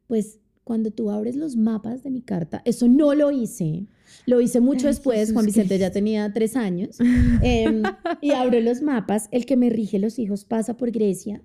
[0.08, 3.88] Pues cuando tú abres los mapas de mi carta, eso no lo hice.
[4.26, 5.20] Lo hice mucho Ay, después.
[5.20, 6.98] Jesús Juan Vicente ya tenía tres años.
[7.42, 7.82] Em,
[8.22, 9.30] y abro los mapas.
[9.32, 11.42] El que me rige los hijos pasa por Grecia.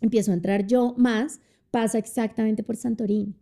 [0.00, 1.40] Empiezo a entrar yo más.
[1.70, 3.34] Pasa exactamente por Santorini.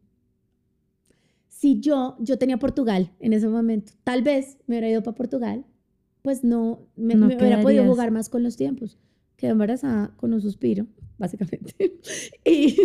[1.48, 5.66] Si yo, yo tenía Portugal en ese momento, tal vez me hubiera ido para Portugal,
[6.22, 8.98] pues no, me, No me hubiera podido jugar más con los tiempos.
[9.36, 10.86] Quedé embarazada con un suspiro,
[11.20, 11.94] básicamente.
[12.44, 12.76] y,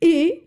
[0.00, 0.44] y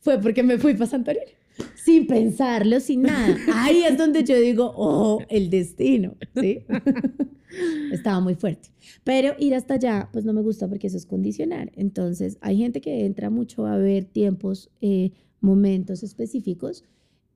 [0.00, 1.32] fue porque me fui para Santorini.
[1.74, 3.36] Sin pensarlo, sin nada.
[3.54, 6.60] Ahí es donde yo digo, oh, el destino, ¿sí?
[7.92, 8.68] Estaba muy fuerte.
[9.04, 11.72] Pero ir hasta allá, pues no me gusta porque eso es condicionar.
[11.74, 16.84] Entonces, hay gente que entra mucho a ver tiempos, eh, momentos específicos,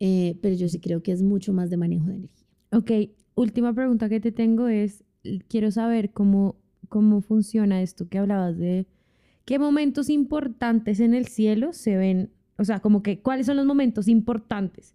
[0.01, 2.47] eh, pero yo sí creo que es mucho más de manejo de energía.
[2.73, 2.91] Ok,
[3.35, 5.05] última pregunta que te tengo es,
[5.49, 6.57] quiero saber cómo,
[6.89, 8.87] cómo funciona esto que hablabas de
[9.45, 13.67] qué momentos importantes en el cielo se ven, o sea, como que cuáles son los
[13.67, 14.95] momentos importantes.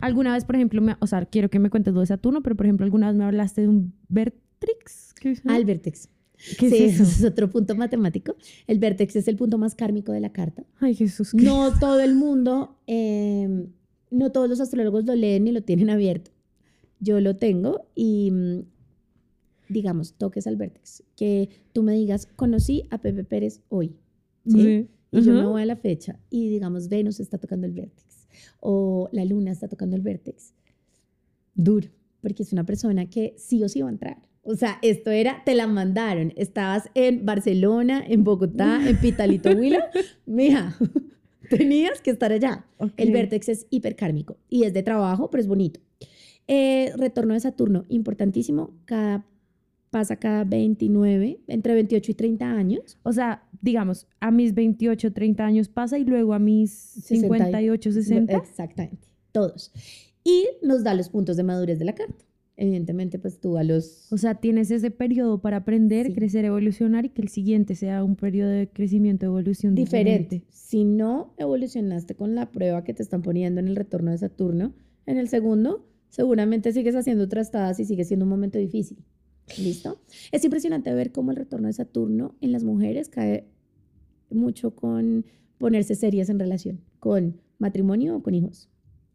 [0.00, 2.54] Alguna vez, por ejemplo, me- o sea, quiero que me cuentes lo de Saturno, pero
[2.56, 5.14] por ejemplo, alguna vez me hablaste de un Vertrix.
[5.20, 6.08] ¿Qué es, Al vértex.
[6.58, 7.02] ¿Qué sí, es eso?
[7.04, 8.36] es otro punto matemático.
[8.66, 10.64] El vértex es el punto más kármico de la carta.
[10.80, 11.32] Ay, Jesús.
[11.32, 11.42] ¿qué?
[11.46, 13.66] No todo el mundo, eh,
[14.10, 16.30] no todos los astrólogos lo leen ni lo tienen abierto.
[17.00, 18.60] Yo lo tengo y, mm,
[19.68, 21.02] digamos, toques al vértex.
[21.16, 23.96] Que tú me digas, conocí a Pepe Pérez hoy.
[24.46, 24.62] ¿sí?
[24.62, 24.88] Sí.
[25.12, 28.26] Y yo me voy a la fecha y, digamos, Venus está tocando el vértex
[28.60, 30.52] o la luna está tocando el vértex.
[31.54, 31.88] Duro,
[32.20, 34.18] porque es una persona que sí o sí va a entrar.
[34.42, 36.32] O sea, esto era, te la mandaron.
[36.36, 39.90] Estabas en Barcelona, en Bogotá, en Pitalito Huila.
[40.26, 40.76] Mija,
[41.50, 42.66] tenías que estar allá.
[42.96, 45.80] El vértex es hiperkármico y es de trabajo, pero es bonito.
[46.46, 48.70] Eh, retorno de Saturno, importantísimo.
[48.84, 49.26] Cada,
[49.98, 52.98] pasa cada 29, entre 28 y 30 años.
[53.02, 57.30] O sea, digamos, a mis 28, 30 años pasa y luego a mis 60 y-
[57.30, 58.36] 58, 60.
[58.36, 59.72] Exactamente, todos.
[60.22, 62.24] Y nos da los puntos de madurez de la carta.
[62.58, 64.10] Evidentemente, pues tú a los...
[64.12, 66.12] O sea, tienes ese periodo para aprender, Sí.
[66.14, 70.22] crecer, evolucionar y que el siguiente sea un periodo de crecimiento, evolución diferente.
[70.36, 70.46] diferente.
[70.50, 74.72] Si no evolucionaste con la prueba que te están poniendo en el retorno de Saturno,
[75.06, 78.98] en el segundo seguramente sigues haciendo trastadas y sigue siendo un momento difícil.
[79.58, 80.00] ¿Listo?
[80.32, 83.48] Es impresionante ver cómo el retorno de Saturno en las mujeres cae
[84.30, 85.24] mucho con
[85.58, 88.68] ponerse serias en relación, con matrimonio o con hijos.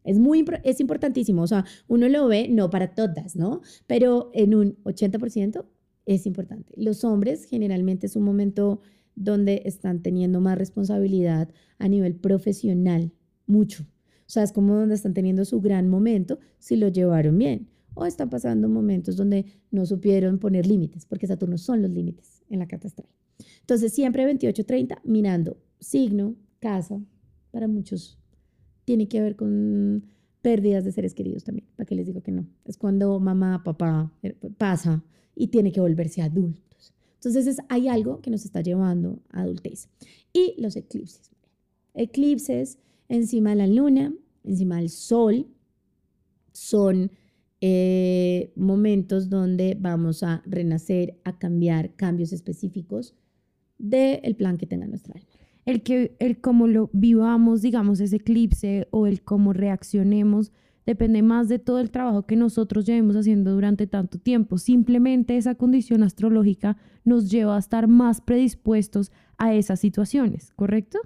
[0.03, 3.61] Es muy es importantísimo, o sea, uno lo ve, no para todas, ¿no?
[3.85, 5.65] Pero en un 80%
[6.05, 6.73] es importante.
[6.75, 8.81] Los hombres generalmente es un momento
[9.15, 13.11] donde están teniendo más responsabilidad a nivel profesional,
[13.45, 13.83] mucho.
[13.83, 17.67] O sea, es como donde están teniendo su gran momento si lo llevaron bien.
[17.93, 22.59] O están pasando momentos donde no supieron poner límites, porque Saturno son los límites en
[22.59, 23.07] la astral.
[23.59, 27.01] Entonces, siempre 28-30, mirando signo, casa,
[27.51, 28.17] para muchos
[28.85, 30.05] tiene que ver con
[30.41, 32.47] pérdidas de seres queridos también, para que les digo que no.
[32.65, 35.03] Es cuando mamá, papá eh, pasa
[35.35, 36.93] y tiene que volverse adultos.
[37.15, 39.89] Entonces hay algo que nos está llevando a adultez.
[40.33, 41.29] Y los eclipses.
[41.93, 42.79] Eclipses
[43.09, 44.13] encima de la luna,
[44.43, 45.47] encima del sol,
[46.51, 47.11] son
[47.61, 53.15] eh, momentos donde vamos a renacer, a cambiar cambios específicos
[53.77, 55.31] del plan que tenga nuestra alma
[55.65, 60.51] el que el cómo lo vivamos, digamos, ese eclipse o el cómo reaccionemos
[60.85, 64.57] depende más de todo el trabajo que nosotros llevemos haciendo durante tanto tiempo.
[64.57, 70.99] Simplemente esa condición astrológica nos lleva a estar más predispuestos a esas situaciones, ¿correcto?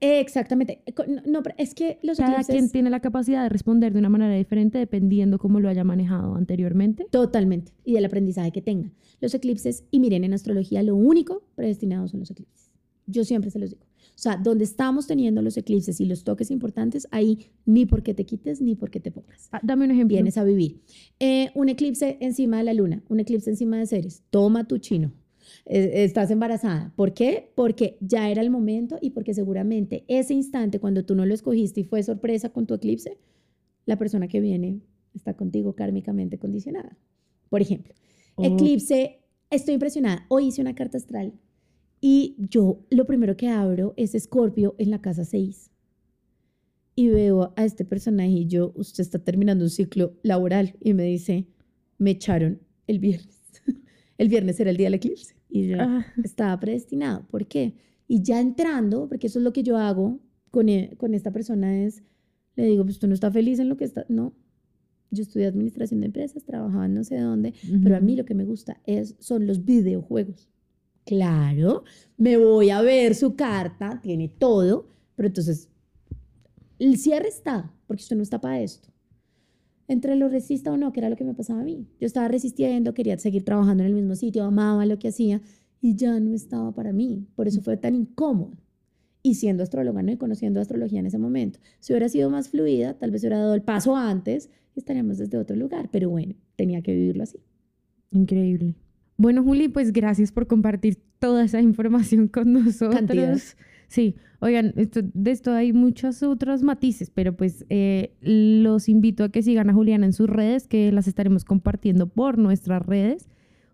[0.00, 0.82] Exactamente.
[1.26, 4.78] No, es que los Cada quien tiene la capacidad de responder de una manera diferente
[4.78, 7.06] dependiendo cómo lo haya manejado anteriormente.
[7.10, 7.72] Totalmente.
[7.84, 8.92] Y del aprendizaje que tenga.
[9.20, 12.70] Los eclipses, y miren, en astrología lo único predestinado son los eclipses.
[13.06, 13.82] Yo siempre se los digo.
[14.18, 18.24] O sea, donde estamos teniendo los eclipses y los toques importantes, ahí ni porque te
[18.24, 19.48] quites ni porque te pongas.
[19.52, 20.16] Ah, dame un ejemplo.
[20.16, 20.80] Vienes a vivir.
[21.20, 24.24] Eh, un eclipse encima de la luna, un eclipse encima de Ceres.
[24.30, 25.12] Toma tu chino.
[25.70, 26.94] Eh, estás embarazada.
[26.96, 27.52] ¿Por qué?
[27.54, 31.80] Porque ya era el momento y porque seguramente ese instante cuando tú no lo escogiste
[31.82, 33.18] y fue sorpresa con tu eclipse,
[33.84, 34.80] la persona que viene
[35.14, 36.96] está contigo kármicamente condicionada.
[37.50, 37.92] Por ejemplo,
[38.36, 38.44] oh.
[38.46, 40.24] eclipse, estoy impresionada.
[40.28, 41.34] Hoy hice una carta astral
[42.00, 45.70] y yo lo primero que abro es Escorpio en la casa 6.
[46.94, 51.04] Y veo a este personaje y yo, usted está terminando un ciclo laboral y me
[51.04, 51.46] dice,
[51.98, 53.38] me echaron el viernes.
[54.18, 55.37] el viernes era el día del eclipse.
[55.48, 56.06] Y yo ah.
[56.22, 57.26] estaba predestinado.
[57.30, 57.74] ¿Por qué?
[58.06, 60.20] Y ya entrando, porque eso es lo que yo hago
[60.50, 62.02] con, e, con esta persona es,
[62.56, 64.04] le digo, pues tú no estás feliz en lo que está.
[64.08, 64.34] No,
[65.10, 68.34] yo estudié administración de empresas, trabajaba en no sé dónde, pero a mí lo que
[68.34, 70.48] me gusta es, son los videojuegos.
[71.04, 71.84] Claro,
[72.18, 75.70] me voy a ver su carta, tiene todo, pero entonces
[76.78, 78.87] el cierre está, porque usted no está para esto.
[79.88, 81.88] Entre lo resista o no, que era lo que me pasaba a mí.
[81.98, 85.40] Yo estaba resistiendo, quería seguir trabajando en el mismo sitio, amaba lo que hacía
[85.80, 87.26] y ya no estaba para mí.
[87.34, 88.52] Por eso fue tan incómodo.
[89.22, 90.12] Y siendo astróloga ¿no?
[90.12, 93.54] y conociendo astrología en ese momento, si hubiera sido más fluida, tal vez hubiera dado
[93.54, 95.88] el paso antes, estaríamos desde otro lugar.
[95.90, 97.38] Pero bueno, tenía que vivirlo así.
[98.10, 98.74] Increíble.
[99.16, 103.56] Bueno, Juli, pues gracias por compartir toda esa información con nosotros.
[103.88, 109.42] Sí, oigan, de esto hay muchos otros matices, pero pues eh, los invito a que
[109.42, 113.28] sigan a Juliana en sus redes, que las estaremos compartiendo por nuestras redes.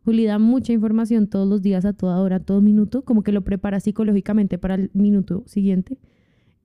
[0.05, 3.33] Juli da mucha información todos los días, a toda hora, a todo minuto, como que
[3.33, 5.99] lo prepara psicológicamente para el minuto siguiente.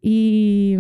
[0.01, 0.75] Y,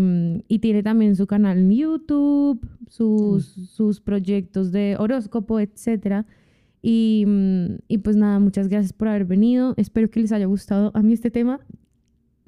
[0.47, 6.25] y tiene también su canal en YouTube, sus, sus proyectos de horóscopo, etcétera.
[6.81, 9.73] Y, mm, y, pues nada, muchas gracias por haber venido.
[9.77, 11.59] Espero que les haya gustado a mí este tema.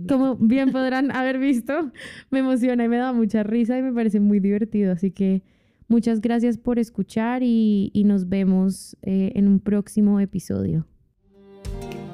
[0.07, 1.91] Como bien podrán haber visto,
[2.29, 4.91] me emociona y me da mucha risa y me parece muy divertido.
[4.91, 5.43] Así que
[5.87, 10.87] muchas gracias por escuchar y, y nos vemos eh, en un próximo episodio.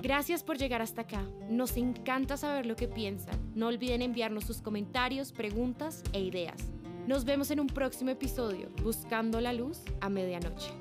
[0.02, 1.22] Gracias por llegar hasta acá.
[1.50, 3.36] Nos encanta saber lo que piensan.
[3.56, 6.72] No olviden enviarnos sus comentarios, preguntas e ideas.
[7.08, 10.72] Nos vemos en un próximo episodio, Buscando la Luz a Medianoche.